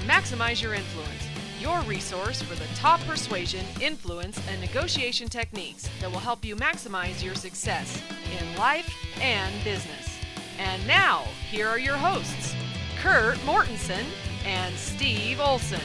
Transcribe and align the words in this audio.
maximize 0.00 0.62
your 0.62 0.74
influence, 0.74 1.28
your 1.60 1.80
resource 1.82 2.42
for 2.42 2.54
the 2.54 2.66
top 2.74 3.00
persuasion, 3.00 3.64
influence, 3.80 4.40
and 4.48 4.60
negotiation 4.60 5.28
techniques 5.28 5.88
that 6.00 6.10
will 6.10 6.18
help 6.18 6.44
you 6.44 6.56
maximize 6.56 7.22
your 7.22 7.34
success 7.34 8.02
in 8.38 8.56
life 8.56 8.92
and 9.20 9.54
business. 9.64 10.18
And 10.58 10.86
now, 10.86 11.24
here 11.50 11.68
are 11.68 11.78
your 11.78 11.96
hosts, 11.96 12.54
Kurt 13.00 13.36
Mortensen 13.38 14.04
and 14.44 14.74
Steve 14.76 15.40
Olson. 15.40 15.80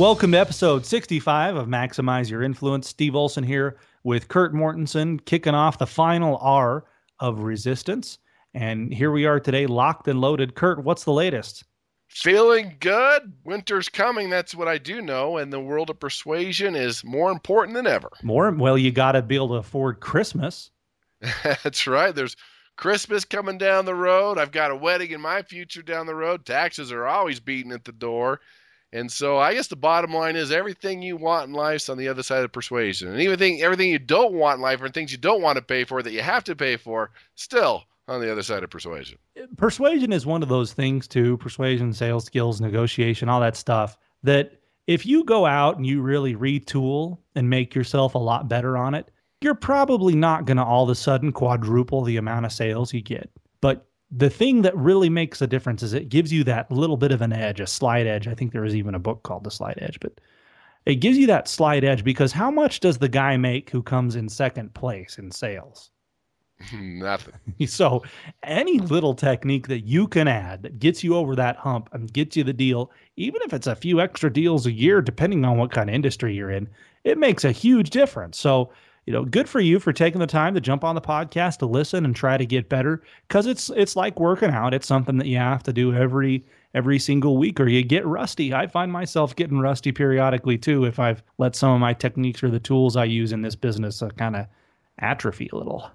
Welcome 0.00 0.32
to 0.32 0.38
episode 0.38 0.86
65 0.86 1.56
of 1.56 1.68
Maximize 1.68 2.30
Your 2.30 2.42
Influence. 2.42 2.88
Steve 2.88 3.14
Olson 3.14 3.44
here 3.44 3.76
with 4.02 4.28
Kurt 4.28 4.54
Mortensen, 4.54 5.24
kicking 5.24 5.54
off 5.54 5.78
the 5.78 5.86
final 5.86 6.38
R 6.38 6.84
of 7.18 7.40
Resistance. 7.40 8.18
And 8.54 8.92
here 8.92 9.12
we 9.12 9.26
are 9.26 9.38
today, 9.38 9.66
locked 9.66 10.08
and 10.08 10.20
loaded. 10.20 10.54
Kurt, 10.54 10.82
what's 10.82 11.04
the 11.04 11.12
latest? 11.12 11.64
Feeling 12.08 12.76
good. 12.80 13.32
Winter's 13.44 13.88
coming. 13.88 14.30
That's 14.30 14.54
what 14.54 14.66
I 14.66 14.78
do 14.78 15.00
know. 15.00 15.36
And 15.36 15.52
the 15.52 15.60
world 15.60 15.90
of 15.90 16.00
persuasion 16.00 16.74
is 16.74 17.04
more 17.04 17.30
important 17.30 17.76
than 17.76 17.86
ever. 17.86 18.10
More? 18.22 18.50
Well, 18.50 18.76
you 18.76 18.90
got 18.90 19.12
to 19.12 19.22
be 19.22 19.36
able 19.36 19.50
to 19.50 19.54
afford 19.54 20.00
Christmas. 20.00 20.70
That's 21.44 21.86
right. 21.86 22.12
There's 22.12 22.36
Christmas 22.76 23.24
coming 23.24 23.58
down 23.58 23.84
the 23.84 23.94
road. 23.94 24.38
I've 24.38 24.50
got 24.50 24.72
a 24.72 24.76
wedding 24.76 25.12
in 25.12 25.20
my 25.20 25.42
future 25.42 25.82
down 25.82 26.06
the 26.06 26.14
road. 26.14 26.44
Taxes 26.44 26.90
are 26.90 27.06
always 27.06 27.38
beating 27.38 27.70
at 27.70 27.84
the 27.84 27.92
door. 27.92 28.40
And 28.92 29.10
so 29.10 29.38
I 29.38 29.54
guess 29.54 29.68
the 29.68 29.76
bottom 29.76 30.12
line 30.12 30.34
is 30.34 30.50
everything 30.50 31.00
you 31.00 31.16
want 31.16 31.48
in 31.48 31.54
life's 31.54 31.88
on 31.88 31.96
the 31.96 32.08
other 32.08 32.22
side 32.22 32.42
of 32.42 32.52
persuasion. 32.52 33.08
And 33.08 33.20
even 33.20 33.38
thing, 33.38 33.62
everything 33.62 33.90
you 33.90 34.00
don't 34.00 34.32
want 34.32 34.56
in 34.56 34.62
life 34.62 34.82
or 34.82 34.88
things 34.88 35.12
you 35.12 35.18
don't 35.18 35.42
want 35.42 35.56
to 35.56 35.62
pay 35.62 35.84
for 35.84 36.02
that 36.02 36.12
you 36.12 36.22
have 36.22 36.42
to 36.44 36.56
pay 36.56 36.76
for, 36.76 37.12
still 37.36 37.84
on 38.08 38.20
the 38.20 38.30
other 38.30 38.42
side 38.42 38.64
of 38.64 38.70
persuasion. 38.70 39.16
Persuasion 39.56 40.12
is 40.12 40.26
one 40.26 40.42
of 40.42 40.48
those 40.48 40.72
things 40.72 41.06
too, 41.06 41.36
persuasion, 41.36 41.92
sales 41.92 42.24
skills, 42.24 42.60
negotiation, 42.60 43.28
all 43.28 43.40
that 43.40 43.56
stuff 43.56 43.96
that 44.24 44.60
if 44.88 45.06
you 45.06 45.22
go 45.22 45.46
out 45.46 45.76
and 45.76 45.86
you 45.86 46.02
really 46.02 46.34
retool 46.34 47.18
and 47.36 47.48
make 47.48 47.74
yourself 47.74 48.16
a 48.16 48.18
lot 48.18 48.48
better 48.48 48.76
on 48.76 48.94
it, 48.94 49.12
you're 49.40 49.54
probably 49.54 50.16
not 50.16 50.44
going 50.44 50.56
to 50.56 50.64
all 50.64 50.82
of 50.84 50.90
a 50.90 50.94
sudden 50.96 51.30
quadruple 51.30 52.02
the 52.02 52.16
amount 52.16 52.44
of 52.44 52.52
sales 52.52 52.92
you 52.92 53.00
get. 53.00 53.30
But 53.60 53.86
the 54.10 54.30
thing 54.30 54.62
that 54.62 54.76
really 54.76 55.08
makes 55.08 55.40
a 55.40 55.46
difference 55.46 55.82
is 55.82 55.92
it 55.92 56.08
gives 56.08 56.32
you 56.32 56.42
that 56.44 56.70
little 56.70 56.96
bit 56.96 57.12
of 57.12 57.22
an 57.22 57.32
edge, 57.32 57.60
a 57.60 57.66
slight 57.66 58.06
edge. 58.06 58.26
I 58.26 58.34
think 58.34 58.52
there 58.52 58.64
is 58.64 58.74
even 58.74 58.94
a 58.94 58.98
book 58.98 59.22
called 59.22 59.44
The 59.44 59.50
Slight 59.50 59.78
Edge, 59.80 59.98
but 60.00 60.20
it 60.86 60.96
gives 60.96 61.16
you 61.16 61.26
that 61.28 61.48
slight 61.48 61.84
edge 61.84 62.02
because 62.02 62.32
how 62.32 62.50
much 62.50 62.80
does 62.80 62.98
the 62.98 63.08
guy 63.08 63.36
make 63.36 63.70
who 63.70 63.82
comes 63.82 64.16
in 64.16 64.28
second 64.28 64.74
place 64.74 65.18
in 65.18 65.30
sales? 65.30 65.90
Hmm, 66.68 66.98
nothing. 66.98 67.34
So, 67.66 68.02
any 68.42 68.78
little 68.78 69.14
technique 69.14 69.68
that 69.68 69.80
you 69.80 70.08
can 70.08 70.28
add 70.28 70.62
that 70.62 70.78
gets 70.78 71.04
you 71.04 71.14
over 71.14 71.36
that 71.36 71.56
hump 71.56 71.88
and 71.92 72.12
gets 72.12 72.36
you 72.36 72.44
the 72.44 72.52
deal, 72.52 72.90
even 73.16 73.40
if 73.42 73.52
it's 73.52 73.66
a 73.66 73.76
few 73.76 74.00
extra 74.00 74.32
deals 74.32 74.66
a 74.66 74.72
year, 74.72 75.00
depending 75.00 75.44
on 75.44 75.56
what 75.56 75.72
kind 75.72 75.88
of 75.88 75.94
industry 75.94 76.34
you're 76.34 76.50
in, 76.50 76.68
it 77.04 77.16
makes 77.18 77.44
a 77.44 77.52
huge 77.52 77.90
difference. 77.90 78.38
So, 78.38 78.72
you 79.06 79.12
know, 79.12 79.24
good 79.24 79.48
for 79.48 79.60
you 79.60 79.78
for 79.78 79.92
taking 79.92 80.20
the 80.20 80.26
time 80.26 80.54
to 80.54 80.60
jump 80.60 80.84
on 80.84 80.94
the 80.94 81.00
podcast 81.00 81.58
to 81.58 81.66
listen 81.66 82.04
and 82.04 82.14
try 82.14 82.36
to 82.36 82.46
get 82.46 82.68
better 82.68 83.02
because 83.26 83.46
it's 83.46 83.70
it's 83.70 83.96
like 83.96 84.20
working 84.20 84.50
out. 84.50 84.74
It's 84.74 84.86
something 84.86 85.18
that 85.18 85.26
you 85.26 85.38
have 85.38 85.62
to 85.64 85.72
do 85.72 85.94
every 85.94 86.44
every 86.74 86.98
single 86.98 87.36
week 87.36 87.58
or 87.58 87.68
you 87.68 87.82
get 87.82 88.06
rusty. 88.06 88.54
I 88.54 88.66
find 88.66 88.92
myself 88.92 89.34
getting 89.34 89.58
rusty 89.58 89.92
periodically 89.92 90.58
too 90.58 90.84
if 90.84 90.98
I've 90.98 91.22
let 91.38 91.56
some 91.56 91.72
of 91.72 91.80
my 91.80 91.94
techniques 91.94 92.42
or 92.42 92.50
the 92.50 92.60
tools 92.60 92.96
I 92.96 93.04
use 93.04 93.32
in 93.32 93.42
this 93.42 93.56
business 93.56 94.02
uh, 94.02 94.10
kind 94.10 94.36
of 94.36 94.46
atrophy 94.98 95.48
a 95.52 95.56
little. 95.56 95.90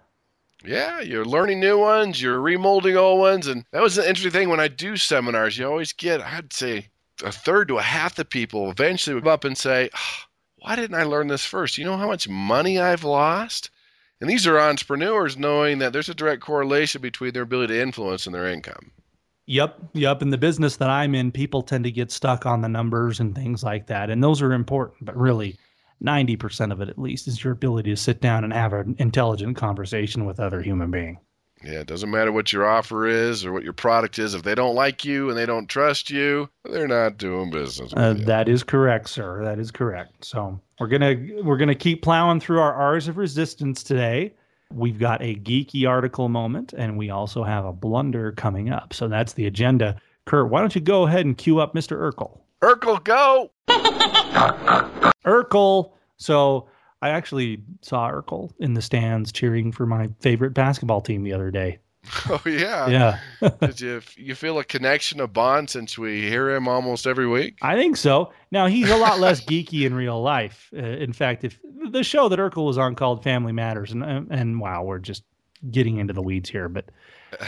Yeah, 0.66 1.00
you're 1.02 1.26
learning 1.26 1.60
new 1.60 1.78
ones, 1.78 2.22
you're 2.22 2.40
remolding 2.40 2.96
old 2.96 3.20
ones, 3.20 3.46
and 3.48 3.64
that 3.72 3.84
was 3.84 3.98
an 3.98 4.06
interesting 4.06 4.32
thing 4.32 4.50
when 4.50 4.60
I 4.60 4.68
do 4.68 4.98
seminars. 4.98 5.58
You 5.58 5.68
always 5.68 5.94
get, 5.94 6.22
I'd 6.22 6.52
say, 6.52 6.88
a 7.24 7.32
third 7.32 7.68
to 7.68 7.78
a 7.78 7.84
half 7.84 8.16
the 8.16 8.26
people 8.26 8.72
eventually 8.72 9.14
would 9.14 9.28
up 9.28 9.44
and 9.44 9.58
say, 9.58 9.90
oh, 9.94 10.24
why 10.66 10.76
didn't 10.76 10.98
I 10.98 11.04
learn 11.04 11.28
this 11.28 11.46
first? 11.46 11.78
You 11.78 11.86
know 11.86 11.96
how 11.96 12.08
much 12.08 12.28
money 12.28 12.80
I've 12.80 13.04
lost? 13.04 13.70
And 14.20 14.28
these 14.28 14.48
are 14.48 14.60
entrepreneurs 14.60 15.38
knowing 15.38 15.78
that 15.78 15.94
there's 15.94 16.10
a 16.10 16.16
direct 16.16 16.42
correlation 16.42 17.04
between 17.04 17.34
their 17.34 17.44
ability 17.44 17.76
to 17.76 17.82
influence 17.82 18.26
and 18.26 18.34
their 18.34 18.48
income. 18.48 18.92
Yep, 19.46 19.80
yep. 19.94 20.24
In 20.24 20.32
the 20.32 20.40
business 20.40 20.78
that 20.78 20.90
I'm 20.90 21.14
in, 21.14 21.32
people 21.32 21.62
tend 21.62 21.84
to 21.84 21.92
get 21.92 22.12
stuck 22.12 22.48
on 22.48 22.62
the 22.62 22.68
numbers 22.68 23.20
and 23.20 23.36
things 23.36 23.64
like 23.64 23.86
that. 23.88 24.10
And 24.10 24.24
those 24.24 24.42
are 24.42 24.54
important, 24.54 25.06
but 25.06 25.16
really 25.16 25.56
90% 26.04 26.72
of 26.72 26.82
it 26.82 26.90
at 26.90 26.98
least 26.98 27.28
is 27.28 27.44
your 27.44 27.54
ability 27.54 27.92
to 27.92 27.96
sit 27.96 28.20
down 28.20 28.44
and 28.44 28.52
have 28.52 28.74
an 28.74 28.96
intelligent 28.98 29.58
conversation 29.58 30.26
with 30.26 30.40
other 30.40 30.64
human 30.64 30.90
being. 30.90 31.20
Yeah, 31.64 31.80
it 31.80 31.88
doesn't 31.88 32.12
matter 32.12 32.32
what 32.32 32.52
your 32.54 32.68
offer 32.68 33.08
is 33.08 33.46
or 33.46 33.52
what 33.54 33.64
your 33.64 33.74
product 33.74 34.20
is. 34.20 34.34
If 34.34 34.44
they 34.44 34.56
don't 34.56 34.76
like 34.76 35.06
you 35.06 35.30
and 35.30 35.38
they 35.38 35.46
don't 35.46 35.68
trust 35.68 36.10
you, 36.10 36.50
they're 36.64 36.88
not 36.88 37.18
doing 37.18 37.50
business. 37.50 37.94
Uh, 37.96 38.14
that 38.20 38.48
is 38.48 38.64
correct, 38.64 39.10
sir. 39.10 39.44
That 39.44 39.58
is 39.58 39.72
correct. 39.72 40.26
So 40.26 40.60
we're 40.80 40.88
gonna 40.88 41.16
we're 41.44 41.58
gonna 41.58 41.74
keep 41.74 42.02
plowing 42.02 42.40
through 42.40 42.60
our 42.60 42.74
R's 42.74 43.08
of 43.08 43.18
resistance 43.18 43.84
today. 43.84 44.34
We've 44.72 45.00
got 45.00 45.22
a 45.22 45.36
geeky 45.36 45.88
article 45.88 46.28
moment, 46.28 46.74
and 46.74 46.98
we 46.98 47.10
also 47.10 47.44
have 47.44 47.66
a 47.66 47.74
blunder 47.74 48.32
coming 48.34 48.70
up. 48.70 48.94
So 48.94 49.08
that's 49.08 49.34
the 49.34 49.46
agenda. 49.46 49.96
Kurt, 50.26 50.50
why 50.50 50.60
don't 50.60 50.76
you 50.76 50.82
go 50.82 51.04
ahead 51.08 51.26
and 51.26 51.38
cue 51.38 51.60
up 51.60 51.74
Mr. 51.74 51.98
Urkel? 51.98 52.40
Urkel, 52.62 53.04
go! 53.04 53.52
Urkel. 55.26 55.92
So 56.18 56.68
I 57.06 57.10
actually 57.10 57.62
saw 57.82 58.10
Urkel 58.10 58.52
in 58.58 58.74
the 58.74 58.82
stands 58.82 59.32
cheering 59.32 59.72
for 59.72 59.86
my 59.86 60.10
favorite 60.22 60.56
basketball 60.56 61.02
team 61.02 61.22
the 61.22 61.34
other 61.34 61.52
day. 61.52 61.78
Oh 62.30 62.42
yeah, 62.46 62.88
yeah. 62.88 63.50
Did 63.62 63.82
you 63.82 64.02
you 64.16 64.36
feel 64.36 64.60
a 64.60 64.64
connection, 64.64 65.20
a 65.20 65.28
bond 65.28 65.72
since 65.72 65.98
we 65.98 66.22
hear 66.22 66.52
him 66.52 66.68
almost 66.68 67.08
every 67.08 67.28
week? 67.28 67.58
I 67.64 67.76
think 67.76 67.98
so. 67.98 68.32
Now 68.52 68.68
he's 68.68 68.92
a 68.92 68.98
lot 68.98 69.20
less 69.20 69.44
geeky 69.50 69.86
in 69.88 69.94
real 69.96 70.22
life. 70.22 70.70
Uh, 70.76 70.82
in 70.82 71.14
fact, 71.14 71.44
if 71.44 71.60
the 71.92 72.04
show 72.04 72.30
that 72.30 72.38
Urkel 72.38 72.66
was 72.66 72.78
on 72.78 72.94
called 72.94 73.24
Family 73.24 73.54
Matters, 73.54 73.92
and 73.92 74.04
and 74.04 74.60
wow, 74.60 74.84
we're 74.84 75.00
just 75.00 75.24
getting 75.72 75.98
into 75.98 76.14
the 76.14 76.22
weeds 76.22 76.50
here, 76.50 76.70
but 76.70 76.90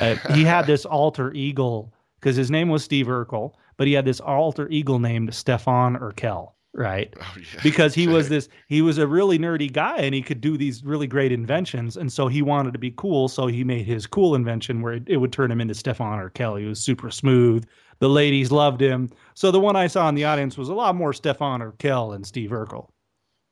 uh, 0.02 0.16
he 0.34 0.44
had 0.44 0.66
this 0.66 0.86
alter 0.86 1.32
eagle 1.34 1.94
because 2.20 2.36
his 2.36 2.50
name 2.50 2.70
was 2.70 2.84
Steve 2.84 3.06
Urkel, 3.06 3.54
but 3.78 3.86
he 3.86 3.94
had 3.94 4.06
this 4.06 4.20
alter 4.20 4.68
eagle 4.70 4.98
named 4.98 5.34
Stefan 5.36 5.98
Urquelle 5.98 6.57
right? 6.78 7.14
Oh, 7.20 7.36
yeah. 7.38 7.60
Because 7.64 7.94
he 7.94 8.08
was 8.08 8.30
this 8.30 8.48
he 8.68 8.82
was 8.82 8.98
a 8.98 9.08
really 9.08 9.38
nerdy 9.38 9.72
guy 9.72 9.98
and 9.98 10.14
he 10.14 10.22
could 10.22 10.40
do 10.40 10.58
these 10.58 10.84
really 10.84 11.08
great 11.08 11.32
inventions 11.32 11.98
and 11.98 12.14
so 12.14 12.28
he 12.28 12.42
wanted 12.42 12.74
to 12.74 12.80
be 12.80 12.94
cool 12.96 13.28
so 13.28 13.48
he 13.48 13.64
made 13.64 13.86
his 13.86 14.08
cool 14.08 14.36
invention 14.36 14.82
where 14.82 14.94
it, 14.94 15.04
it 15.08 15.18
would 15.18 15.34
turn 15.34 15.52
him 15.52 15.60
into 15.60 15.74
Stefan 15.74 16.20
Urquelle. 16.20 16.56
He 16.56 16.66
was 16.66 16.80
super 16.80 17.12
smooth. 17.12 17.66
The 18.00 18.10
ladies 18.10 18.52
loved 18.52 18.80
him. 18.80 19.10
So 19.34 19.50
the 19.50 19.60
one 19.60 19.76
I 19.76 19.88
saw 19.88 20.08
in 20.08 20.16
the 20.16 20.26
audience 20.26 20.58
was 20.58 20.70
a 20.70 20.74
lot 20.74 20.96
more 20.96 21.14
Stefan 21.14 21.62
Urquelle 21.62 22.14
and 22.14 22.26
Steve 22.26 22.52
Urkel. 22.52 22.90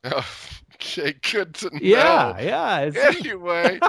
Oh, 0.03 0.25
okay, 0.75 1.15
good 1.31 1.55
to 1.55 1.71
know. 1.71 1.79
Yeah, 1.81 2.39
yeah. 2.39 2.91
Anyway, 3.07 3.79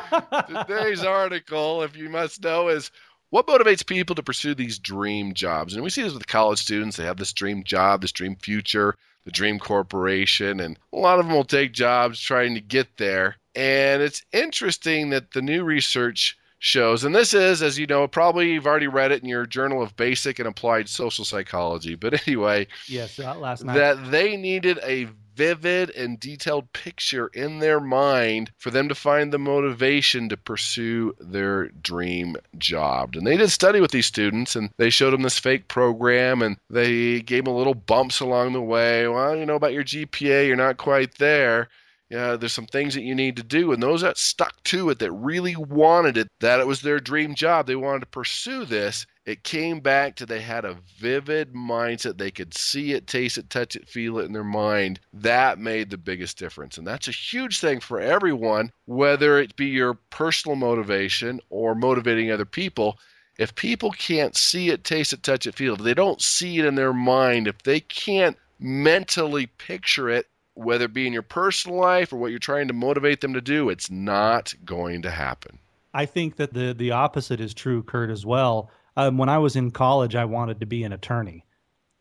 today's 0.48 1.04
article, 1.04 1.82
if 1.82 1.94
you 1.94 2.08
must 2.08 2.42
know, 2.42 2.68
is 2.68 2.90
what 3.28 3.46
motivates 3.46 3.84
people 3.84 4.14
to 4.16 4.22
pursue 4.22 4.54
these 4.54 4.78
dream 4.78 5.34
jobs? 5.34 5.74
And 5.74 5.82
we 5.82 5.90
see 5.90 6.02
this 6.02 6.14
with 6.14 6.26
college 6.26 6.58
students. 6.58 6.96
They 6.96 7.04
have 7.04 7.18
this 7.18 7.34
dream 7.34 7.64
job, 7.64 8.00
this 8.00 8.12
dream 8.12 8.36
future 8.36 8.96
the 9.26 9.32
Dream 9.32 9.58
Corporation, 9.58 10.60
and 10.60 10.78
a 10.92 10.96
lot 10.96 11.18
of 11.18 11.26
them 11.26 11.34
will 11.34 11.44
take 11.44 11.72
jobs 11.72 12.20
trying 12.20 12.54
to 12.54 12.60
get 12.60 12.96
there. 12.96 13.36
And 13.56 14.00
it's 14.00 14.22
interesting 14.32 15.10
that 15.10 15.32
the 15.32 15.42
new 15.42 15.64
research 15.64 16.38
shows, 16.60 17.02
and 17.02 17.12
this 17.12 17.34
is, 17.34 17.60
as 17.60 17.76
you 17.76 17.88
know, 17.88 18.06
probably 18.06 18.52
you've 18.52 18.68
already 18.68 18.86
read 18.86 19.10
it 19.10 19.22
in 19.22 19.28
your 19.28 19.44
Journal 19.44 19.82
of 19.82 19.96
Basic 19.96 20.38
and 20.38 20.46
Applied 20.46 20.88
Social 20.88 21.24
Psychology. 21.24 21.96
But 21.96 22.22
anyway, 22.28 22.68
yes, 22.86 23.18
uh, 23.18 23.34
last 23.34 23.64
night 23.64 23.74
that 23.74 24.12
they 24.12 24.36
needed 24.36 24.78
a 24.84 25.08
vivid 25.36 25.90
and 25.90 26.18
detailed 26.18 26.72
picture 26.72 27.28
in 27.28 27.58
their 27.58 27.78
mind 27.78 28.50
for 28.58 28.70
them 28.70 28.88
to 28.88 28.94
find 28.94 29.32
the 29.32 29.38
motivation 29.38 30.28
to 30.30 30.36
pursue 30.36 31.14
their 31.20 31.68
dream 31.68 32.36
job. 32.58 33.14
And 33.14 33.26
they 33.26 33.36
did 33.36 33.50
study 33.50 33.80
with 33.80 33.90
these 33.90 34.06
students 34.06 34.56
and 34.56 34.70
they 34.78 34.90
showed 34.90 35.12
them 35.12 35.22
this 35.22 35.38
fake 35.38 35.68
program 35.68 36.42
and 36.42 36.56
they 36.70 37.20
gave 37.20 37.44
them 37.44 37.54
little 37.54 37.74
bumps 37.74 38.20
along 38.20 38.54
the 38.54 38.62
way. 38.62 39.06
Well, 39.06 39.36
you 39.36 39.46
know 39.46 39.56
about 39.56 39.74
your 39.74 39.84
GPA, 39.84 40.46
you're 40.46 40.56
not 40.56 40.78
quite 40.78 41.18
there 41.18 41.68
yeah, 42.08 42.36
there's 42.36 42.52
some 42.52 42.66
things 42.66 42.94
that 42.94 43.02
you 43.02 43.14
need 43.14 43.36
to 43.36 43.42
do. 43.42 43.72
And 43.72 43.82
those 43.82 44.02
that 44.02 44.16
stuck 44.16 44.62
to 44.64 44.90
it, 44.90 44.98
that 45.00 45.10
really 45.10 45.56
wanted 45.56 46.16
it, 46.16 46.28
that 46.40 46.60
it 46.60 46.66
was 46.66 46.80
their 46.80 47.00
dream 47.00 47.34
job, 47.34 47.66
they 47.66 47.76
wanted 47.76 48.00
to 48.00 48.06
pursue 48.06 48.64
this, 48.64 49.06
it 49.24 49.42
came 49.42 49.80
back 49.80 50.14
to 50.16 50.26
they 50.26 50.40
had 50.40 50.64
a 50.64 50.78
vivid 50.98 51.52
mindset. 51.52 52.16
They 52.16 52.30
could 52.30 52.56
see 52.56 52.92
it, 52.92 53.08
taste 53.08 53.38
it, 53.38 53.50
touch 53.50 53.74
it, 53.74 53.88
feel 53.88 54.18
it 54.18 54.26
in 54.26 54.32
their 54.32 54.44
mind. 54.44 55.00
That 55.12 55.58
made 55.58 55.90
the 55.90 55.98
biggest 55.98 56.38
difference. 56.38 56.78
And 56.78 56.86
that's 56.86 57.08
a 57.08 57.12
huge 57.12 57.58
thing 57.58 57.80
for 57.80 58.00
everyone, 58.00 58.70
whether 58.84 59.40
it 59.40 59.56
be 59.56 59.66
your 59.66 59.94
personal 60.10 60.54
motivation 60.54 61.40
or 61.50 61.74
motivating 61.74 62.30
other 62.30 62.44
people. 62.44 63.00
If 63.36 63.56
people 63.56 63.90
can't 63.90 64.36
see 64.36 64.70
it, 64.70 64.84
taste 64.84 65.12
it, 65.12 65.24
touch 65.24 65.44
it, 65.46 65.56
feel 65.56 65.74
it, 65.74 65.82
they 65.82 65.92
don't 65.92 66.22
see 66.22 66.60
it 66.60 66.64
in 66.64 66.76
their 66.76 66.94
mind, 66.94 67.48
if 67.48 67.60
they 67.64 67.80
can't 67.80 68.36
mentally 68.60 69.46
picture 69.46 70.08
it, 70.08 70.28
whether 70.56 70.86
it 70.86 70.94
be 70.94 71.06
in 71.06 71.12
your 71.12 71.22
personal 71.22 71.78
life 71.78 72.12
or 72.12 72.16
what 72.16 72.30
you're 72.30 72.38
trying 72.38 72.66
to 72.68 72.74
motivate 72.74 73.20
them 73.20 73.34
to 73.34 73.40
do, 73.40 73.68
it's 73.68 73.90
not 73.90 74.54
going 74.64 75.02
to 75.02 75.10
happen. 75.10 75.58
I 75.94 76.06
think 76.06 76.36
that 76.36 76.52
the 76.52 76.74
the 76.74 76.90
opposite 76.90 77.40
is 77.40 77.54
true, 77.54 77.82
Kurt, 77.82 78.10
as 78.10 78.26
well. 78.26 78.70
Um, 78.96 79.18
when 79.18 79.28
I 79.28 79.38
was 79.38 79.56
in 79.56 79.70
college, 79.70 80.14
I 80.14 80.24
wanted 80.24 80.60
to 80.60 80.66
be 80.66 80.82
an 80.84 80.92
attorney, 80.92 81.44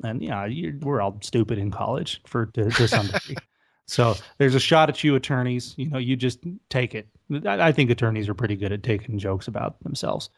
and 0.03 0.21
yeah, 0.21 0.47
we're 0.81 1.01
all 1.01 1.17
stupid 1.21 1.57
in 1.57 1.71
college 1.71 2.21
for 2.25 2.47
to, 2.47 2.69
to 2.71 2.87
some 2.87 3.07
degree. 3.07 3.35
so 3.85 4.15
there's 4.37 4.55
a 4.55 4.59
shot 4.59 4.89
at 4.89 5.03
you, 5.03 5.15
attorneys. 5.15 5.75
You 5.77 5.89
know, 5.89 5.97
you 5.97 6.15
just 6.15 6.39
take 6.69 6.95
it. 6.95 7.07
I, 7.45 7.67
I 7.67 7.71
think 7.71 7.89
attorneys 7.89 8.27
are 8.27 8.33
pretty 8.33 8.55
good 8.55 8.71
at 8.71 8.83
taking 8.83 9.19
jokes 9.19 9.47
about 9.47 9.81
themselves. 9.83 10.29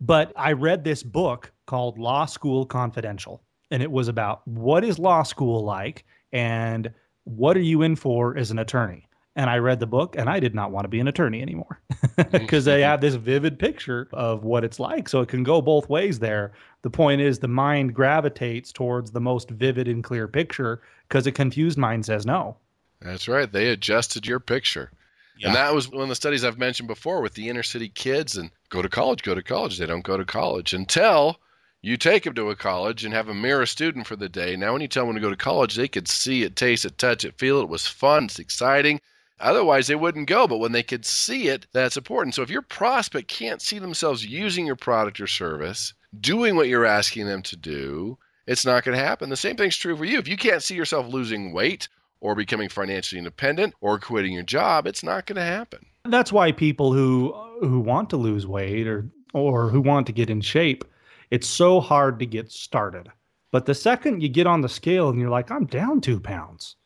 But 0.00 0.32
I 0.36 0.52
read 0.52 0.82
this 0.82 1.02
book 1.02 1.52
called 1.66 1.98
Law 1.98 2.26
School 2.26 2.64
Confidential, 2.64 3.42
and 3.70 3.82
it 3.82 3.90
was 3.90 4.08
about 4.08 4.46
what 4.46 4.84
is 4.84 4.98
law 4.98 5.22
school 5.22 5.64
like 5.64 6.04
and 6.32 6.92
what 7.36 7.56
are 7.56 7.62
you 7.62 7.82
in 7.82 7.96
for 7.96 8.36
as 8.36 8.50
an 8.50 8.58
attorney? 8.58 9.06
And 9.36 9.48
I 9.48 9.58
read 9.58 9.80
the 9.80 9.86
book 9.86 10.16
and 10.18 10.28
I 10.28 10.40
did 10.40 10.54
not 10.54 10.72
want 10.72 10.84
to 10.84 10.88
be 10.88 11.00
an 11.00 11.08
attorney 11.08 11.40
anymore 11.40 11.80
because 12.32 12.64
they 12.64 12.82
have 12.82 13.00
this 13.00 13.14
vivid 13.14 13.58
picture 13.58 14.08
of 14.12 14.44
what 14.44 14.64
it's 14.64 14.80
like. 14.80 15.08
So 15.08 15.20
it 15.20 15.28
can 15.28 15.44
go 15.44 15.62
both 15.62 15.88
ways 15.88 16.18
there. 16.18 16.52
The 16.82 16.90
point 16.90 17.20
is, 17.20 17.38
the 17.38 17.48
mind 17.48 17.94
gravitates 17.94 18.72
towards 18.72 19.12
the 19.12 19.20
most 19.20 19.50
vivid 19.50 19.86
and 19.86 20.02
clear 20.02 20.26
picture 20.26 20.82
because 21.08 21.26
a 21.26 21.32
confused 21.32 21.78
mind 21.78 22.06
says 22.06 22.26
no. 22.26 22.56
That's 23.00 23.28
right. 23.28 23.50
They 23.50 23.68
adjusted 23.68 24.26
your 24.26 24.40
picture. 24.40 24.90
Yeah. 25.38 25.48
And 25.48 25.56
that 25.56 25.74
was 25.74 25.88
one 25.88 26.02
of 26.02 26.08
the 26.08 26.14
studies 26.14 26.44
I've 26.44 26.58
mentioned 26.58 26.88
before 26.88 27.22
with 27.22 27.34
the 27.34 27.48
inner 27.48 27.62
city 27.62 27.88
kids 27.88 28.36
and 28.36 28.50
go 28.68 28.82
to 28.82 28.88
college, 28.88 29.22
go 29.22 29.34
to 29.34 29.42
college. 29.42 29.78
They 29.78 29.86
don't 29.86 30.04
go 30.04 30.16
to 30.16 30.24
college 30.24 30.74
until 30.74 31.38
you 31.82 31.96
take 31.96 32.24
them 32.24 32.34
to 32.34 32.50
a 32.50 32.56
college 32.56 33.04
and 33.04 33.14
have 33.14 33.28
a 33.28 33.34
mirror 33.34 33.66
student 33.66 34.06
for 34.06 34.16
the 34.16 34.28
day. 34.28 34.56
Now, 34.56 34.72
when 34.72 34.82
you 34.82 34.88
tell 34.88 35.06
them 35.06 35.14
to 35.14 35.20
go 35.20 35.30
to 35.30 35.36
college, 35.36 35.74
they 35.74 35.88
could 35.88 36.08
see 36.08 36.42
it, 36.42 36.56
taste 36.56 36.84
it, 36.84 36.98
touch 36.98 37.24
it, 37.24 37.38
feel 37.38 37.60
it. 37.60 37.64
It 37.64 37.68
was 37.68 37.86
fun, 37.86 38.24
it's 38.24 38.38
exciting. 38.38 39.00
Otherwise, 39.40 39.86
they 39.86 39.94
wouldn't 39.94 40.28
go. 40.28 40.46
But 40.46 40.58
when 40.58 40.72
they 40.72 40.82
could 40.82 41.06
see 41.06 41.48
it, 41.48 41.66
that's 41.72 41.96
important. 41.96 42.34
So 42.34 42.42
if 42.42 42.50
your 42.50 42.62
prospect 42.62 43.28
can't 43.28 43.62
see 43.62 43.78
themselves 43.78 44.26
using 44.26 44.66
your 44.66 44.76
product 44.76 45.20
or 45.20 45.26
service, 45.26 45.94
doing 46.20 46.56
what 46.56 46.68
you're 46.68 46.84
asking 46.84 47.26
them 47.26 47.42
to 47.42 47.56
do, 47.56 48.18
it's 48.46 48.66
not 48.66 48.84
going 48.84 48.98
to 48.98 49.04
happen. 49.04 49.30
The 49.30 49.36
same 49.36 49.56
thing's 49.56 49.76
true 49.76 49.96
for 49.96 50.04
you. 50.04 50.18
If 50.18 50.28
you 50.28 50.36
can't 50.36 50.62
see 50.62 50.74
yourself 50.74 51.08
losing 51.08 51.52
weight 51.52 51.88
or 52.20 52.34
becoming 52.34 52.68
financially 52.68 53.18
independent 53.18 53.74
or 53.80 53.98
quitting 53.98 54.34
your 54.34 54.42
job, 54.42 54.86
it's 54.86 55.02
not 55.02 55.24
going 55.24 55.36
to 55.36 55.42
happen. 55.42 55.86
That's 56.04 56.32
why 56.32 56.52
people 56.52 56.92
who 56.92 57.34
who 57.60 57.80
want 57.80 58.10
to 58.10 58.16
lose 58.16 58.46
weight 58.46 58.86
or 58.86 59.08
or 59.32 59.68
who 59.68 59.80
want 59.80 60.06
to 60.06 60.12
get 60.12 60.30
in 60.30 60.40
shape 60.40 60.84
it's 61.30 61.46
so 61.46 61.80
hard 61.80 62.18
to 62.18 62.26
get 62.26 62.50
started. 62.50 63.10
But 63.52 63.66
the 63.66 63.74
second 63.74 64.22
you 64.22 64.28
get 64.28 64.46
on 64.46 64.60
the 64.60 64.68
scale 64.68 65.08
and 65.08 65.18
you're 65.18 65.30
like, 65.30 65.50
I'm 65.50 65.66
down 65.66 66.00
two 66.00 66.20
pounds, 66.20 66.76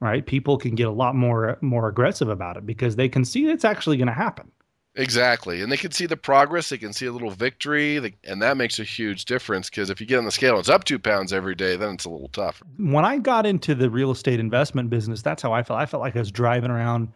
right? 0.00 0.24
People 0.24 0.56
can 0.56 0.74
get 0.74 0.88
a 0.88 0.92
lot 0.92 1.14
more 1.14 1.58
more 1.60 1.88
aggressive 1.88 2.28
about 2.28 2.56
it 2.56 2.66
because 2.66 2.96
they 2.96 3.08
can 3.08 3.24
see 3.24 3.46
it's 3.46 3.64
actually 3.64 3.96
going 3.96 4.08
to 4.08 4.14
happen. 4.14 4.50
Exactly. 4.96 5.60
And 5.60 5.72
they 5.72 5.76
can 5.76 5.90
see 5.90 6.06
the 6.06 6.16
progress. 6.16 6.68
They 6.68 6.78
can 6.78 6.92
see 6.92 7.06
a 7.06 7.12
little 7.12 7.30
victory. 7.30 7.96
And 8.22 8.40
that 8.40 8.56
makes 8.56 8.78
a 8.78 8.84
huge 8.84 9.24
difference 9.24 9.68
because 9.68 9.90
if 9.90 10.00
you 10.00 10.06
get 10.06 10.18
on 10.18 10.24
the 10.24 10.30
scale 10.30 10.52
and 10.52 10.60
it's 10.60 10.68
up 10.68 10.84
two 10.84 11.00
pounds 11.00 11.32
every 11.32 11.56
day, 11.56 11.74
then 11.76 11.94
it's 11.94 12.04
a 12.04 12.10
little 12.10 12.28
tougher. 12.28 12.64
When 12.78 13.04
I 13.04 13.18
got 13.18 13.44
into 13.44 13.74
the 13.74 13.90
real 13.90 14.12
estate 14.12 14.38
investment 14.38 14.90
business, 14.90 15.20
that's 15.20 15.42
how 15.42 15.52
I 15.52 15.64
felt. 15.64 15.80
I 15.80 15.86
felt 15.86 16.00
like 16.00 16.14
I 16.14 16.20
was 16.20 16.30
driving 16.30 16.70
around 16.70 17.08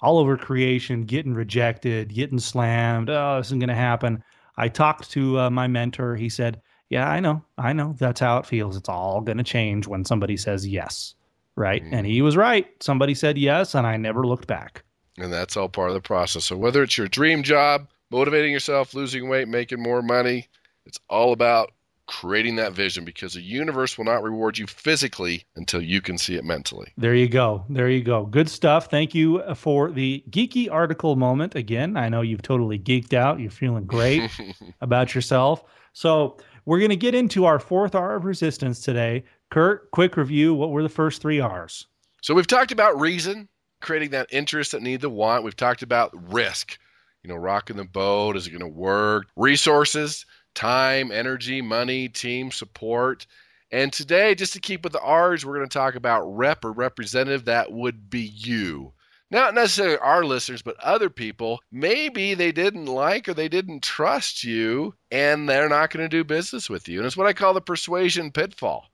all 0.00 0.18
over 0.18 0.36
creation, 0.36 1.06
getting 1.06 1.34
rejected, 1.34 2.14
getting 2.14 2.38
slammed. 2.38 3.10
Oh, 3.10 3.38
this 3.38 3.48
isn't 3.48 3.58
going 3.58 3.68
to 3.68 3.74
happen. 3.74 4.22
I 4.56 4.68
talked 4.68 5.10
to 5.12 5.38
uh, 5.38 5.50
my 5.50 5.66
mentor. 5.66 6.16
He 6.16 6.28
said, 6.28 6.60
Yeah, 6.88 7.08
I 7.08 7.20
know. 7.20 7.42
I 7.58 7.72
know. 7.72 7.94
That's 7.98 8.20
how 8.20 8.38
it 8.38 8.46
feels. 8.46 8.76
It's 8.76 8.88
all 8.88 9.20
going 9.20 9.38
to 9.38 9.44
change 9.44 9.86
when 9.86 10.04
somebody 10.04 10.36
says 10.36 10.66
yes. 10.66 11.14
Right. 11.56 11.84
Mm-hmm. 11.84 11.94
And 11.94 12.06
he 12.06 12.22
was 12.22 12.36
right. 12.36 12.66
Somebody 12.82 13.14
said 13.14 13.38
yes, 13.38 13.74
and 13.74 13.86
I 13.86 13.96
never 13.96 14.26
looked 14.26 14.46
back. 14.46 14.82
And 15.18 15.32
that's 15.32 15.56
all 15.56 15.68
part 15.68 15.90
of 15.90 15.94
the 15.94 16.00
process. 16.00 16.44
So 16.44 16.56
whether 16.56 16.82
it's 16.82 16.98
your 16.98 17.06
dream 17.06 17.42
job, 17.44 17.88
motivating 18.10 18.52
yourself, 18.52 18.94
losing 18.94 19.28
weight, 19.28 19.46
making 19.46 19.80
more 19.80 20.02
money, 20.02 20.48
it's 20.86 20.98
all 21.08 21.32
about 21.32 21.72
creating 22.06 22.56
that 22.56 22.72
vision 22.72 23.04
because 23.04 23.34
the 23.34 23.40
universe 23.40 23.96
will 23.96 24.04
not 24.04 24.22
reward 24.22 24.58
you 24.58 24.66
physically 24.66 25.44
until 25.56 25.80
you 25.80 26.00
can 26.00 26.18
see 26.18 26.36
it 26.36 26.44
mentally. 26.44 26.92
There 26.96 27.14
you 27.14 27.28
go. 27.28 27.64
There 27.68 27.88
you 27.88 28.02
go. 28.02 28.26
Good 28.26 28.48
stuff. 28.48 28.90
Thank 28.90 29.14
you 29.14 29.38
uh, 29.38 29.54
for 29.54 29.90
the 29.90 30.22
geeky 30.30 30.70
article 30.70 31.16
moment. 31.16 31.54
Again, 31.54 31.96
I 31.96 32.08
know 32.08 32.20
you've 32.20 32.42
totally 32.42 32.78
geeked 32.78 33.14
out. 33.14 33.40
You're 33.40 33.50
feeling 33.50 33.84
great 33.84 34.30
about 34.80 35.14
yourself. 35.14 35.64
So, 35.92 36.36
we're 36.66 36.78
going 36.78 36.90
to 36.90 36.96
get 36.96 37.14
into 37.14 37.44
our 37.44 37.58
fourth 37.58 37.94
R 37.94 38.16
of 38.16 38.24
resistance 38.24 38.80
today. 38.80 39.24
Kurt, 39.50 39.90
quick 39.90 40.16
review. 40.16 40.54
What 40.54 40.70
were 40.70 40.82
the 40.82 40.88
first 40.88 41.20
three 41.20 41.38
R's? 41.38 41.86
So, 42.22 42.34
we've 42.34 42.46
talked 42.46 42.72
about 42.72 42.98
reason, 42.98 43.48
creating 43.80 44.10
that 44.10 44.28
interest 44.30 44.72
that 44.72 44.82
need 44.82 45.00
the 45.00 45.10
want. 45.10 45.44
We've 45.44 45.56
talked 45.56 45.82
about 45.82 46.10
risk, 46.32 46.78
you 47.22 47.28
know, 47.28 47.36
rocking 47.36 47.76
the 47.76 47.84
boat. 47.84 48.36
Is 48.36 48.46
it 48.46 48.50
going 48.50 48.60
to 48.60 48.66
work? 48.66 49.26
Resources, 49.36 50.24
time, 50.54 51.12
energy, 51.12 51.60
money, 51.60 52.08
team 52.08 52.50
support. 52.50 53.26
And 53.70 53.92
today, 53.92 54.34
just 54.34 54.52
to 54.52 54.60
keep 54.60 54.84
with 54.84 54.92
the 54.92 55.00
R's, 55.00 55.44
we're 55.44 55.56
going 55.56 55.68
to 55.68 55.78
talk 55.78 55.94
about 55.96 56.22
rep 56.22 56.64
or 56.64 56.72
representative. 56.72 57.44
That 57.44 57.72
would 57.72 58.08
be 58.08 58.22
you. 58.22 58.92
Not 59.30 59.54
necessarily 59.54 59.98
our 59.98 60.24
listeners, 60.24 60.62
but 60.62 60.78
other 60.78 61.10
people. 61.10 61.60
Maybe 61.72 62.34
they 62.34 62.52
didn't 62.52 62.86
like 62.86 63.28
or 63.28 63.34
they 63.34 63.48
didn't 63.48 63.82
trust 63.82 64.44
you, 64.44 64.94
and 65.10 65.48
they're 65.48 65.68
not 65.68 65.90
going 65.90 66.04
to 66.04 66.08
do 66.08 66.22
business 66.22 66.70
with 66.70 66.88
you. 66.88 66.98
And 66.98 67.06
it's 67.06 67.16
what 67.16 67.26
I 67.26 67.32
call 67.32 67.52
the 67.52 67.60
persuasion 67.60 68.30
pitfall. 68.30 68.86